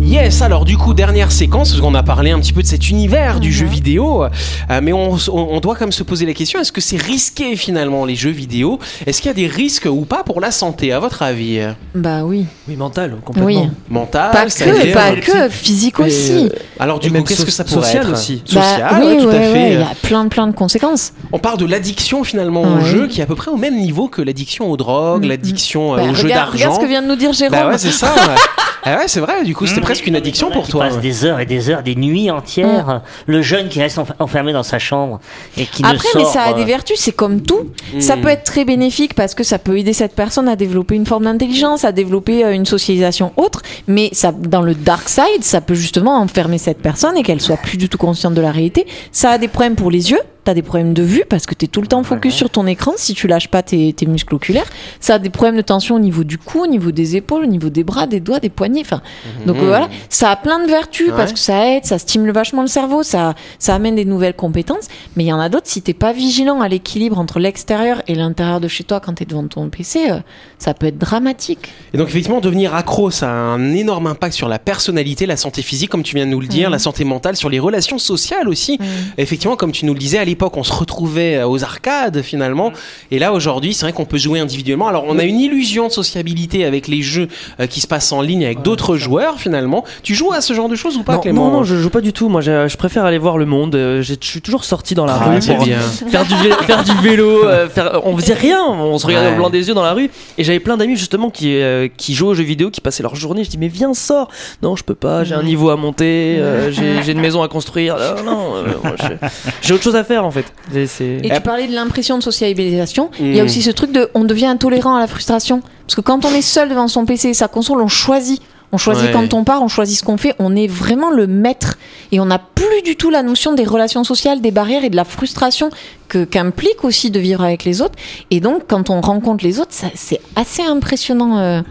Yes, 0.08 0.40
alors 0.40 0.64
du 0.64 0.76
coup, 0.78 0.94
dernière 0.94 1.32
séquence, 1.32 1.70
parce 1.70 1.80
qu'on 1.80 1.94
a 1.96 2.02
parlé 2.04 2.30
un 2.30 2.38
petit 2.38 2.52
peu 2.52 2.62
de 2.62 2.66
cet 2.66 2.90
univers 2.90 3.40
du 3.40 3.52
jeu 3.52 3.66
vidéo, 3.66 4.22
euh, 4.22 4.80
mais 4.80 4.92
on, 4.92 5.16
doit 5.60 5.74
quand 5.74 5.80
même 5.80 5.90
se 5.92 6.04
poser 6.04 6.26
la 6.26 6.32
question, 6.32 6.60
est-ce 6.60 6.70
que 6.70 6.80
c'est 6.80 6.96
risqué 6.96 7.56
finalement 7.56 8.04
les 8.04 8.14
jeux 8.14 8.30
vidéo? 8.30 8.78
Est-ce 9.04 9.20
qu'il 9.20 9.28
y 9.28 9.32
a 9.32 9.34
des 9.34 9.48
risques 9.48 9.88
ou 9.90 10.04
pas 10.04 10.22
pour 10.22 10.40
la 10.40 10.52
santé, 10.52 10.92
à 10.92 11.00
votre 11.00 11.22
avis? 11.22 11.60
Bah 11.96 12.22
oui. 12.24 12.46
Oui, 12.68 12.76
mental, 12.76 13.16
complètement. 13.24 13.46
Oui. 13.62 13.68
Mental, 13.90 14.30
Pas 14.30 14.46
que, 14.46 14.92
pas 14.94 15.12
que, 15.16 15.48
physique 15.48 15.98
Mais, 15.98 16.06
aussi. 16.06 16.32
euh, 16.32 16.48
Alors 16.78 17.00
du 17.00 17.08
Et 17.08 17.10
coup, 17.10 17.22
qu'est-ce 17.24 17.40
so- 17.40 17.44
que 17.46 17.50
ça 17.50 17.64
pourrait 17.64 17.82
social 17.82 18.04
être? 18.06 18.12
aussi. 18.12 18.42
Bah, 18.54 18.62
Social, 18.62 18.96
oui, 19.00 19.06
ouais, 19.06 19.22
tout 19.22 19.28
à 19.28 19.32
fait. 19.32 19.52
ouais, 19.52 19.72
il 19.72 19.80
y 19.80 19.82
a 19.82 19.94
plein, 20.02 20.28
plein 20.28 20.46
de 20.46 20.52
conséquences. 20.54 21.14
On 21.32 21.40
parle 21.40 21.58
de 21.58 21.66
l'addiction 21.66 22.22
finalement 22.22 22.62
au 22.62 22.80
jeu, 22.84 23.08
qui 23.08 23.20
est 23.20 23.24
à 23.24 23.26
peu 23.26 23.34
près 23.34 23.50
au 23.50 23.56
même 23.56 23.76
niveau 23.76 24.06
que 24.06 24.22
l'addiction 24.22 24.70
aux 24.70 24.76
drogues, 24.76 25.24
Mm, 25.24 25.28
l'addiction 25.30 25.94
euh, 25.94 25.96
Bah, 25.96 26.02
aux 26.04 26.14
jeux 26.14 26.22
regarde, 26.24 26.52
regarde 26.52 26.58
d'argent. 26.60 26.74
ce 26.76 26.80
que 26.80 26.88
vient 26.88 27.02
de 27.02 27.08
nous 27.08 27.16
dire 27.16 27.32
Jérôme. 27.32 27.58
Bah 27.58 27.66
ouais, 27.68 27.78
c'est 27.78 27.90
ça. 27.90 28.14
Ah 28.88 28.98
ouais, 28.98 29.08
c'est 29.08 29.18
vrai. 29.20 29.42
Du 29.42 29.52
coup, 29.54 29.66
c'était 29.66 29.80
presque 29.80 30.06
une 30.06 30.14
addiction 30.14 30.50
pour 30.50 30.64
qui 30.64 30.70
toi. 30.70 30.84
passe 30.84 30.94
ouais. 30.94 31.00
des 31.00 31.24
heures 31.24 31.40
et 31.40 31.44
des 31.46 31.70
heures, 31.70 31.82
des 31.82 31.96
nuits 31.96 32.30
entières. 32.30 33.02
Le 33.26 33.42
jeune 33.42 33.68
qui 33.68 33.80
reste 33.82 33.98
enf- 33.98 34.12
enfermé 34.20 34.52
dans 34.52 34.62
sa 34.62 34.78
chambre 34.78 35.18
et 35.56 35.66
qui 35.66 35.82
ne 35.82 35.88
Après, 35.88 36.06
sort. 36.08 36.22
mais 36.22 36.28
ça 36.28 36.42
a 36.42 36.52
des 36.52 36.62
euh, 36.62 36.66
vertus, 36.66 36.96
c'est 37.00 37.10
comme 37.12 37.42
tout. 37.42 37.66
Ça 37.98 38.14
Mm. 38.14 38.20
peut 38.20 38.28
être 38.28 38.44
très 38.44 38.64
bénéfique 38.64 39.14
parce 39.14 39.34
que 39.34 39.42
ça 39.42 39.58
peut 39.58 39.76
aider 39.76 39.92
cette 39.92 40.14
personne 40.14 40.48
à 40.48 40.54
développer 40.54 40.94
une 40.94 41.04
forme 41.06 41.24
d'intelligence, 41.24 41.84
à 41.84 41.90
développer 41.90 42.44
euh, 42.44 42.52
une 42.52 42.64
socialisation 42.64 43.32
autre. 43.36 43.62
Mais 43.88 44.08
ça, 44.12 44.30
dans 44.32 44.62
le 44.62 44.74
dark 44.74 45.08
side, 45.08 45.42
ça 45.42 45.60
peut 45.60 45.74
justement 45.74 46.16
enfermer 46.20 46.58
cette 46.58 46.78
personne 46.80 47.16
et 47.16 47.24
qu'elle 47.24 47.40
soit 47.40 47.56
plus 47.56 47.76
du 47.78 47.88
tout 47.88 47.98
consciente 47.98 48.34
de 48.34 48.40
la 48.40 48.52
réalité. 48.52 48.86
Ça 49.10 49.30
a 49.32 49.38
des 49.38 49.48
problèmes 49.48 49.74
pour 49.74 49.90
les 49.90 50.12
yeux. 50.12 50.20
Tu 50.46 50.50
as 50.50 50.54
des 50.54 50.62
problèmes 50.62 50.94
de 50.94 51.02
vue 51.02 51.24
parce 51.28 51.44
que 51.44 51.54
tu 51.54 51.64
es 51.64 51.68
tout 51.68 51.80
le 51.82 51.88
temps 51.88 52.02
focus 52.02 52.34
sur 52.34 52.50
ton 52.50 52.66
écran 52.66 52.92
si 52.96 53.14
tu 53.14 53.26
lâches 53.26 53.48
pas 53.48 53.62
tes, 53.62 53.92
tes 53.92 54.06
muscles 54.06 54.34
oculaires. 54.34 54.66
Ça 55.00 55.14
a 55.14 55.18
des 55.18 55.28
problèmes 55.28 55.56
de 55.56 55.60
tension 55.62 55.96
au 55.96 55.98
niveau 55.98 56.24
du 56.24 56.38
cou, 56.38 56.62
au 56.62 56.66
niveau 56.66 56.92
des 56.92 57.16
épaules, 57.16 57.44
au 57.44 57.48
niveau 57.48 57.68
des 57.68 57.84
bras, 57.84 58.06
des 58.06 58.20
doigts, 58.20 58.38
des 58.40 58.48
poignets. 58.48 58.80
Enfin, 58.80 59.02
donc 59.44 59.56
euh, 59.56 59.66
voilà, 59.66 59.88
ça 60.08 60.30
a 60.30 60.36
plein 60.36 60.64
de 60.64 60.70
vertus 60.70 61.10
parce 61.16 61.32
que 61.32 61.38
ça 61.38 61.66
aide, 61.68 61.84
ça 61.84 61.98
stimule 61.98 62.30
vachement 62.30 62.62
le 62.62 62.68
cerveau, 62.68 63.02
ça, 63.02 63.34
ça 63.58 63.74
amène 63.74 63.96
des 63.96 64.04
nouvelles 64.04 64.34
compétences. 64.36 64.86
Mais 65.16 65.24
il 65.24 65.26
y 65.26 65.32
en 65.32 65.40
a 65.40 65.48
d'autres, 65.48 65.66
si 65.66 65.82
t'es 65.82 65.94
pas 65.94 66.12
vigilant 66.12 66.60
à 66.60 66.68
l'équilibre 66.68 67.18
entre 67.18 67.40
l'extérieur 67.40 68.02
et 68.06 68.14
l'intérieur 68.14 68.60
de 68.60 68.68
chez 68.68 68.84
toi 68.84 69.00
quand 69.00 69.14
tu 69.14 69.24
es 69.24 69.26
devant 69.26 69.46
ton 69.48 69.68
PC, 69.68 70.10
euh, 70.10 70.18
ça 70.58 70.74
peut 70.74 70.86
être 70.86 70.98
dramatique. 70.98 71.72
Et 71.92 71.98
donc 71.98 72.08
effectivement, 72.08 72.40
devenir 72.40 72.74
accro, 72.74 73.10
ça 73.10 73.28
a 73.28 73.32
un 73.32 73.74
énorme 73.74 74.06
impact 74.06 74.34
sur 74.34 74.48
la 74.48 74.58
personnalité, 74.60 75.26
la 75.26 75.36
santé 75.36 75.62
physique, 75.62 75.90
comme 75.90 76.02
tu 76.04 76.14
viens 76.14 76.26
de 76.26 76.30
nous 76.30 76.40
le 76.40 76.46
dire, 76.46 76.68
Mhm. 76.68 76.72
la 76.72 76.78
santé 76.78 77.04
mentale, 77.04 77.36
sur 77.36 77.48
les 77.48 77.58
relations 77.58 77.98
sociales 77.98 78.48
aussi. 78.48 78.78
Effectivement, 79.18 79.56
comme 79.56 79.72
tu 79.72 79.84
nous 79.86 79.92
le 79.94 79.98
disais, 79.98 80.18
à 80.18 80.24
l'époque, 80.36 80.56
on 80.56 80.62
se 80.62 80.72
retrouvait 80.72 81.36
euh, 81.36 81.48
aux 81.48 81.64
arcades 81.64 82.22
finalement. 82.22 82.72
Et 83.10 83.18
là, 83.18 83.32
aujourd'hui, 83.32 83.72
c'est 83.74 83.84
vrai 83.86 83.92
qu'on 83.92 84.04
peut 84.04 84.18
jouer 84.18 84.38
individuellement. 84.40 84.88
Alors, 84.88 85.04
on 85.08 85.18
a 85.18 85.24
une 85.24 85.40
illusion 85.40 85.86
de 85.88 85.92
sociabilité 85.92 86.64
avec 86.64 86.88
les 86.88 87.02
jeux 87.02 87.28
euh, 87.60 87.66
qui 87.66 87.80
se 87.80 87.86
passent 87.86 88.12
en 88.12 88.20
ligne 88.20 88.44
avec 88.44 88.62
d'autres 88.62 88.96
joueurs 88.96 89.38
finalement. 89.38 89.84
Tu 90.02 90.14
joues 90.14 90.32
à 90.32 90.40
ce 90.40 90.52
genre 90.52 90.68
de 90.68 90.76
choses 90.76 90.96
ou 90.96 91.02
pas, 91.02 91.14
non, 91.14 91.20
Clément 91.20 91.46
non, 91.50 91.58
non, 91.58 91.64
je 91.64 91.76
joue 91.76 91.90
pas 91.90 92.00
du 92.00 92.12
tout. 92.12 92.28
Moi, 92.28 92.40
je, 92.40 92.68
je 92.68 92.76
préfère 92.76 93.04
aller 93.04 93.18
voir 93.18 93.38
le 93.38 93.46
monde. 93.46 93.74
Euh, 93.74 94.02
Je 94.02 94.14
suis 94.20 94.40
toujours 94.42 94.64
sorti 94.64 94.94
dans 94.94 95.06
la 95.06 95.14
Ah, 95.20 95.30
rue 95.30 95.40
pour 95.40 95.64
bien. 95.64 95.78
faire 95.80 96.24
du, 96.26 96.34
vé- 96.34 96.64
faire 96.64 96.84
du 96.84 96.92
vélo. 97.02 97.44
euh, 97.44 97.68
faire, 97.68 98.00
on 98.04 98.16
faisait 98.16 98.34
rien. 98.34 98.62
On 98.68 98.98
se 98.98 99.06
regardait 99.06 99.28
Ouais. 99.28 99.34
au 99.34 99.36
blanc 99.38 99.50
des 99.50 99.66
yeux 99.68 99.74
dans 99.74 99.82
la 99.82 99.92
rue. 99.94 100.10
Et 100.38 100.44
j'avais 100.44 100.60
plein 100.60 100.76
d'amis 100.76 100.96
justement 100.96 101.30
qui, 101.30 101.56
euh, 101.60 101.88
qui 101.96 102.14
jouaient 102.14 102.28
aux 102.30 102.34
jeux 102.34 102.44
vidéo, 102.44 102.70
qui 102.70 102.80
passaient 102.80 103.02
leur 103.02 103.16
journée. 103.16 103.44
Je 103.44 103.50
dis 103.50 103.58
mais 103.58 103.68
viens, 103.68 103.94
sors. 103.94 104.28
Non, 104.62 104.76
je 104.76 104.84
peux 104.84 104.94
pas. 104.94 105.24
J'ai 105.24 105.34
un 105.34 105.42
niveau 105.42 105.70
à 105.70 105.76
monter. 105.76 106.36
euh, 106.38 106.70
j'ai 106.70 107.10
une 107.12 107.20
maison 107.20 107.42
à 107.42 107.48
construire. 107.48 107.96
Non, 108.24 108.56
euh, 108.56 109.16
j'ai 109.62 109.72
autre 109.74 109.82
chose 109.82 109.96
à 109.96 110.04
faire 110.04 110.25
en 110.26 110.30
fait. 110.30 110.46
Et 110.74 111.30
tu 111.30 111.40
parlais 111.42 111.66
de 111.68 111.74
l'impression 111.74 112.18
de 112.18 112.22
sociabilisation. 112.22 113.10
Il 113.20 113.34
y 113.34 113.38
Mm. 113.38 113.40
a 113.40 113.44
aussi 113.44 113.62
ce 113.62 113.70
truc 113.70 113.92
de 113.92 114.10
on 114.14 114.24
devient 114.24 114.46
intolérant 114.46 114.96
à 114.96 115.00
la 115.00 115.06
frustration. 115.06 115.62
Parce 115.86 115.94
que 115.94 116.00
quand 116.00 116.24
on 116.24 116.34
est 116.34 116.42
seul 116.42 116.68
devant 116.68 116.88
son 116.88 117.06
PC 117.06 117.28
et 117.30 117.34
sa 117.34 117.48
console, 117.48 117.80
on 117.80 117.88
choisit. 117.88 118.42
On 118.72 118.78
choisit 118.78 119.06
Ouais. 119.06 119.12
quand 119.12 119.32
on 119.32 119.44
part, 119.44 119.62
on 119.62 119.68
choisit 119.68 119.96
ce 119.98 120.02
qu'on 120.04 120.16
fait. 120.16 120.34
On 120.40 120.56
est 120.56 120.66
vraiment 120.66 121.10
le 121.10 121.28
maître. 121.28 121.78
Et 122.10 122.18
on 122.18 122.24
n'a 122.26 122.40
plus 122.40 122.82
du 122.84 122.96
tout 122.96 123.10
la 123.10 123.22
notion 123.22 123.52
des 123.54 123.64
relations 123.64 124.02
sociales, 124.02 124.40
des 124.40 124.50
barrières 124.50 124.84
et 124.84 124.90
de 124.90 124.96
la 124.96 125.04
frustration 125.04 125.70
que 126.08 126.24
qu'implique 126.24 126.82
aussi 126.84 127.10
de 127.12 127.20
vivre 127.20 127.42
avec 127.44 127.64
les 127.64 127.80
autres. 127.80 127.94
Et 128.32 128.40
donc, 128.40 128.62
quand 128.68 128.90
on 128.90 129.00
rencontre 129.00 129.44
les 129.44 129.60
autres, 129.60 129.70
c'est 129.94 130.20
assez 130.34 130.62
impressionnant. 130.62 131.38
euh. 131.38 131.62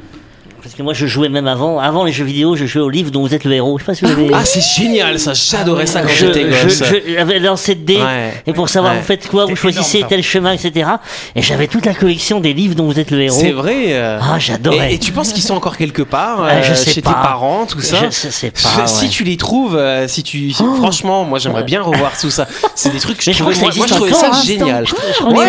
Parce 0.66 0.74
que 0.74 0.82
moi, 0.82 0.94
je 0.96 1.06
jouais 1.06 1.30
même 1.30 1.46
avant, 1.46 1.78
avant 1.80 2.04
les 2.06 2.12
jeux 2.12 2.26
vidéo, 2.26 2.56
je 2.56 2.66
jouais 2.66 2.82
au 2.82 2.90
livre 2.90 3.12
dont 3.12 3.22
vous 3.22 3.36
êtes 3.36 3.44
le 3.44 3.54
héros. 3.54 3.78
Je 3.78 3.84
sais 3.84 3.86
pas 3.86 3.94
si 3.94 4.04
vous 4.04 4.10
avez. 4.12 4.32
Ah, 4.34 4.44
c'est 4.44 4.64
génial, 4.64 5.20
ça. 5.20 5.34
J'adorais 5.34 5.86
ça 5.86 6.02
quand 6.02 6.08
je, 6.10 6.26
j'étais 6.26 6.52
je, 6.52 6.64
gosse. 6.66 6.84
je- 6.84 7.14
j'avais 7.14 7.38
lancé 7.38 7.76
de 7.76 7.82
dés 7.86 7.98
Ouais. 7.98 8.34
et 8.48 8.52
pour 8.52 8.68
savoir 8.68 8.94
Ouais. 8.94 9.00
vous 9.00 9.06
faites 9.06 9.28
quoi, 9.28 9.46
vous 9.46 9.56
choisissez 9.56 9.98
énorme, 10.00 10.10
tel 10.10 10.24
chemin, 10.24 10.54
etc. 10.54 10.90
Et 11.36 11.44
j'avais 11.44 11.68
toute 11.68 11.86
la 11.86 11.94
collection 11.94 12.40
des 12.40 12.54
livres 12.54 12.74
dont 12.74 12.86
vous 12.88 13.00
êtes 13.00 13.12
le 13.12 13.22
héros. 13.22 13.38
C'est 13.40 13.52
vrai. 13.52 13.90
euh. 13.90 14.18
Ah, 14.20 14.40
j'adorais. 14.40 14.92
Et, 14.92 14.96
et 14.96 14.98
tu 14.98 15.12
penses 15.12 15.34
qu'ils 15.34 15.44
sont 15.44 15.54
encore 15.54 15.78
quelque 15.78 16.02
part 16.02 16.44
Ah, 16.44 16.64
je 16.64 16.72
euh, 16.72 16.76
sais 16.76 16.94
chez 16.94 17.02
pas. 17.04 17.12
tes 17.12 17.16
parents, 17.22 17.68
tout 17.68 17.82
ça 17.82 17.98
Je 18.06 18.10
sais- 18.10 18.32
sais 18.32 18.50
pas, 18.50 18.88
Si 18.88 19.06
ouais. 19.06 19.10
tu 19.12 19.24
les 19.24 19.38
trouves, 19.38 19.76
euh, 19.76 20.08
si 20.08 20.24
tu, 20.24 20.52
si- 20.52 20.64
franchement, 20.78 21.26
moi 21.26 21.38
j'aimerais 21.38 21.64
bien 21.64 21.84
revoir 21.84 22.14
tout 22.20 22.32
ça. 22.32 22.48
C'est 22.74 22.90
des 22.92 22.98
trucs 23.00 23.18
que 23.20 23.24
je 23.24 23.32
je 23.34 23.38
trouvais, 23.38 23.54
crois 23.54 23.70
que 23.70 23.74
ça 23.76 23.78
moi, 23.78 23.88
je 23.88 23.94
trouvais 23.94 24.12
ça 24.14 24.28
encore, 24.30 24.40
hein. 24.40 24.44
génial. 24.44 24.86
Je 24.88 25.24
Ouais, 25.26 25.46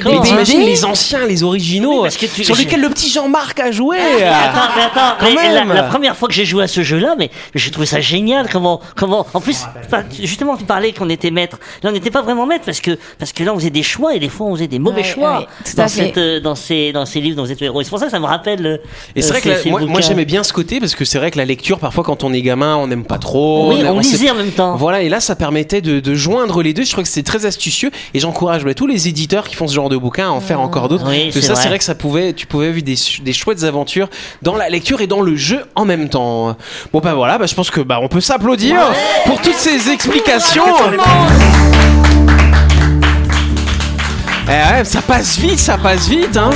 mais 0.00 0.06
encore. 0.12 0.22
t'imagines 0.22 0.60
les 0.60 0.84
anciens, 0.84 1.26
les 1.26 1.42
originaux, 1.42 2.06
sur 2.40 2.54
lesquels 2.54 2.80
le 2.80 2.88
petit 2.90 3.10
Jean-Marc 3.10 3.58
a 3.58 3.72
joué. 3.72 3.96
Attends, 4.60 4.72
mais 4.76 4.82
attends, 4.82 5.16
Quand 5.20 5.26
mais 5.26 5.52
la, 5.54 5.64
même. 5.64 5.72
la 5.74 5.82
première 5.84 6.16
fois 6.16 6.28
que 6.28 6.34
j'ai 6.34 6.44
joué 6.44 6.64
à 6.64 6.68
ce 6.68 6.82
jeu-là, 6.82 7.14
mais 7.18 7.30
j'ai 7.54 7.70
trouvé 7.70 7.86
ça 7.86 8.00
génial. 8.00 8.48
Comment, 8.50 8.80
comment, 8.96 9.26
en 9.34 9.40
plus, 9.40 9.64
justement, 10.20 10.56
tu 10.56 10.64
parlais 10.64 10.92
qu'on 10.92 11.08
était 11.08 11.30
maître. 11.30 11.58
Là, 11.82 11.90
on 11.90 11.92
n'était 11.92 12.10
pas 12.10 12.22
vraiment 12.22 12.46
maître 12.46 12.64
parce 12.64 12.80
que, 12.80 12.98
parce 13.18 13.32
que 13.32 13.44
là, 13.44 13.52
on 13.54 13.58
faisait 13.58 13.70
des 13.70 13.82
choix 13.82 14.14
et 14.14 14.18
des 14.18 14.28
fois, 14.28 14.46
on 14.46 14.54
faisait 14.54 14.66
des 14.68 14.78
mauvais 14.78 15.00
Ouais, 15.00 15.04
choix 15.04 15.38
ouais, 15.40 15.46
dans 15.76 15.88
cette, 15.88 16.18
euh, 16.18 16.40
dans 16.40 16.54
ces, 16.54 16.92
dans 16.92 17.06
ces 17.06 17.20
livres, 17.20 17.36
dans 17.36 17.46
ces 17.46 17.56
héros. 17.62 17.82
C'est 17.82 17.90
pour 17.90 17.98
ça 17.98 18.06
que 18.06 18.10
ça 18.10 18.20
me 18.20 18.26
rappelle. 18.26 18.66
euh, 18.66 18.76
Et 19.16 19.22
c'est 19.22 19.28
euh, 19.28 19.32
vrai 19.32 19.40
que 19.40 19.48
la- 19.48 19.56
ces 19.62 19.70
moi, 19.70 19.80
moi, 19.82 20.00
j'aimais 20.00 20.24
bien 20.24 20.42
ce 20.42 20.52
côté 20.52 20.80
parce 20.80 20.94
que 20.94 21.04
c'est 21.04 21.18
vrai 21.18 21.30
que 21.30 21.38
la 21.38 21.44
lecture, 21.44 21.78
parfois 21.78 22.04
quand 22.04 22.24
on 22.24 22.32
est 22.32 22.42
gamin, 22.42 22.76
on 22.76 22.86
n'aime 22.86 23.04
pas 23.04 23.18
trop. 23.18 23.70
Oui, 23.72 23.82
on 23.86 24.02
sait- 24.02 24.10
lisait 24.12 24.30
en 24.30 24.34
même 24.34 24.50
temps. 24.52 24.76
Voilà, 24.76 25.02
et 25.02 25.08
là, 25.08 25.20
ça 25.20 25.36
permettait 25.36 25.80
de, 25.80 26.00
de 26.00 26.14
joindre 26.14 26.62
les 26.62 26.74
deux. 26.74 26.84
Je 26.84 26.92
trouve 26.92 27.04
que 27.04 27.10
c'est 27.10 27.22
très 27.22 27.46
astucieux 27.46 27.90
et 28.14 28.20
j'encourage 28.20 28.64
ouais, 28.64 28.74
tous 28.74 28.86
les 28.86 29.08
éditeurs 29.08 29.48
qui 29.48 29.54
font 29.54 29.68
ce 29.68 29.74
genre 29.74 29.88
de 29.88 29.96
bouquins 29.96 30.28
à 30.28 30.30
en 30.30 30.40
faire 30.40 30.60
encore 30.60 30.88
d'autres. 30.88 31.08
Oui, 31.08 31.24
Parce 31.24 31.34
que 31.36 31.40
c'est 31.40 31.46
ça, 31.46 31.52
vrai. 31.54 31.62
c'est 31.62 31.68
vrai 31.68 31.78
que 31.78 31.84
ça 31.84 31.94
pouvait, 31.94 32.32
tu 32.32 32.46
pouvais 32.46 32.70
vivre 32.72 32.84
des, 32.84 32.96
des 33.22 33.32
chouettes 33.32 33.64
aventures 33.64 34.08
dans 34.42 34.49
la 34.56 34.68
lecture 34.68 35.00
et 35.00 35.06
dans 35.06 35.20
le 35.20 35.36
jeu 35.36 35.64
en 35.74 35.84
même 35.84 36.08
temps. 36.08 36.56
Bon, 36.92 37.00
bah 37.00 37.14
voilà, 37.14 37.38
bah, 37.38 37.46
je 37.46 37.54
pense 37.54 37.70
que 37.70 37.80
bah, 37.80 37.98
on 38.00 38.08
peut 38.08 38.20
s'applaudir 38.20 38.76
pour 39.26 39.40
toutes 39.40 39.54
ces 39.54 39.90
explications. 39.90 40.64
Eh 44.52 44.78
ouais, 44.78 44.84
ça 44.84 45.00
passe 45.00 45.38
vite, 45.38 45.60
ça 45.60 45.78
passe 45.78 46.08
vite. 46.08 46.36
Hein. 46.36 46.50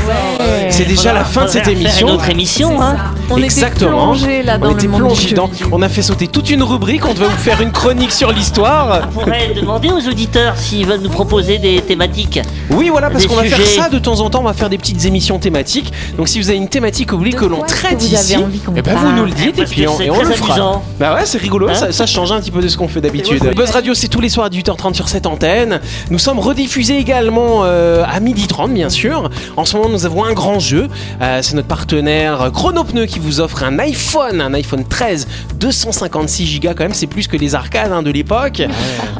C'est 0.68 0.84
déjà 0.84 1.12
la 1.12 1.24
fin 1.24 1.44
de 1.44 1.50
cette 1.50 1.68
émission. 1.68 2.08
Une 2.08 2.14
autre 2.14 2.28
émission, 2.28 2.82
hein. 2.82 2.96
On 3.30 3.38
Exactement. 3.38 4.12
était 4.12 4.20
plongé 4.20 4.42
là 4.42 4.56
on 4.60 4.64
dans 4.64 4.70
était 4.72 4.82
le 4.82 4.88
monde 4.88 5.00
plongé 5.02 5.28
vidéo. 5.28 5.50
On 5.70 5.80
a 5.80 5.88
fait 5.88 6.02
sauter 6.02 6.26
toute 6.26 6.50
une 6.50 6.62
rubrique. 6.64 7.06
On 7.06 7.14
devait 7.14 7.26
vous 7.26 7.36
faire 7.36 7.60
une 7.60 7.70
chronique 7.70 8.10
sur 8.10 8.32
l'histoire. 8.32 9.08
On 9.14 9.20
pourrait 9.20 9.54
demander 9.54 9.90
aux 9.90 10.08
auditeurs 10.08 10.56
s'ils 10.56 10.86
veulent 10.86 11.00
nous 11.02 11.08
proposer 11.08 11.58
des 11.58 11.80
thématiques. 11.82 12.40
Oui, 12.70 12.88
voilà, 12.90 13.10
parce 13.10 13.26
qu'on 13.26 13.36
va 13.36 13.44
faire 13.44 13.64
ça 13.64 13.88
de 13.88 13.98
temps 14.00 14.20
en 14.20 14.28
temps. 14.28 14.40
On 14.40 14.44
va 14.44 14.54
faire 14.54 14.70
des 14.70 14.78
petites 14.78 15.04
émissions 15.04 15.38
thématiques. 15.38 15.92
Donc, 16.16 16.28
si 16.28 16.40
vous 16.40 16.48
avez 16.48 16.58
une 16.58 16.68
thématique 16.68 17.06
que 17.06 17.12
vous 17.12 17.18
voulez 17.18 17.30
De 17.30 17.36
que 17.36 17.44
l'on 17.44 17.62
traite 17.62 17.98
que 17.98 18.04
ici, 18.04 18.34
qu'on 18.66 18.72
eh 18.76 18.82
ben, 18.82 18.96
vous 18.96 19.12
nous 19.12 19.24
le 19.24 19.30
dites 19.30 19.58
et 19.58 19.64
puis 19.64 19.86
on, 19.86 20.00
et 20.00 20.10
on 20.10 20.20
le 20.20 20.32
fera. 20.32 20.54
amusant. 20.54 20.84
Bah 20.98 21.14
ouais, 21.14 21.26
c'est 21.26 21.38
rigolo. 21.38 21.68
Hein 21.68 21.74
ça, 21.74 21.92
ça 21.92 22.06
change 22.06 22.32
un 22.32 22.40
petit 22.40 22.50
peu 22.50 22.60
de 22.60 22.68
ce 22.68 22.76
qu'on 22.76 22.88
fait 22.88 23.00
d'habitude. 23.00 23.54
Buzz 23.54 23.70
Radio, 23.70 23.94
c'est 23.94 24.08
tous 24.08 24.20
les 24.20 24.28
soirs 24.28 24.46
à 24.46 24.50
18h30 24.50 24.94
sur 24.94 25.08
cette 25.08 25.26
antenne. 25.26 25.80
Nous 26.10 26.18
sommes 26.18 26.40
rediffusés 26.40 26.98
également 26.98 27.60
euh, 27.62 27.83
à 28.06 28.20
12h30, 28.20 28.72
bien 28.72 28.88
sûr. 28.88 29.30
En 29.56 29.64
ce 29.64 29.76
moment, 29.76 29.88
nous 29.88 30.06
avons 30.06 30.24
un 30.24 30.32
grand 30.32 30.58
jeu. 30.58 30.88
Euh, 31.20 31.40
c'est 31.42 31.54
notre 31.54 31.68
partenaire 31.68 32.50
Chronopneu 32.52 33.06
qui 33.06 33.18
vous 33.18 33.40
offre 33.40 33.62
un 33.62 33.78
iPhone, 33.78 34.40
un 34.40 34.54
iPhone 34.54 34.84
13, 34.84 35.26
256 35.56 36.60
Go 36.60 36.68
quand 36.68 36.84
même. 36.84 36.94
C'est 36.94 37.06
plus 37.06 37.26
que 37.26 37.36
les 37.36 37.54
arcades 37.54 37.92
hein, 37.92 38.02
de 38.02 38.10
l'époque. 38.10 38.62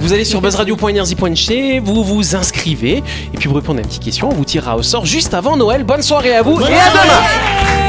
Vous 0.00 0.12
allez 0.12 0.24
sur 0.24 0.40
buzzradio.energie.ch, 0.40 1.80
vous 1.82 2.04
vous 2.04 2.36
inscrivez 2.36 3.02
et 3.32 3.36
puis 3.36 3.48
vous 3.48 3.54
répondez 3.54 3.80
à 3.80 3.82
une 3.82 3.88
petite 3.88 4.02
question. 4.02 4.28
On 4.30 4.34
vous 4.34 4.44
tirera 4.44 4.76
au 4.76 4.82
sort 4.82 5.06
juste 5.06 5.34
avant 5.34 5.56
Noël. 5.56 5.84
Bonne 5.84 6.02
soirée 6.02 6.34
à 6.34 6.42
vous 6.42 6.60
et 6.60 6.64
à 6.64 6.90
demain. 6.90 7.84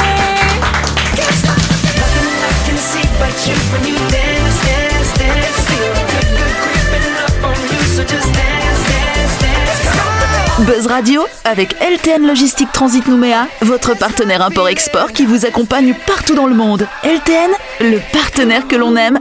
Buzz 10.60 10.88
Radio 10.88 11.26
avec 11.44 11.76
LTN 11.82 12.26
Logistique 12.26 12.72
Transit 12.72 13.06
Nouméa, 13.08 13.48
votre 13.62 13.94
partenaire 13.94 14.42
import-export 14.42 15.12
qui 15.12 15.26
vous 15.26 15.46
accompagne 15.46 15.94
partout 16.08 16.34
dans 16.34 16.48
le 16.48 16.56
monde. 16.56 16.88
LTN, 17.04 17.52
le 17.82 18.00
partenaire 18.14 18.66
que 18.66 18.78
l'on 18.78 18.96
aime. 18.96 19.20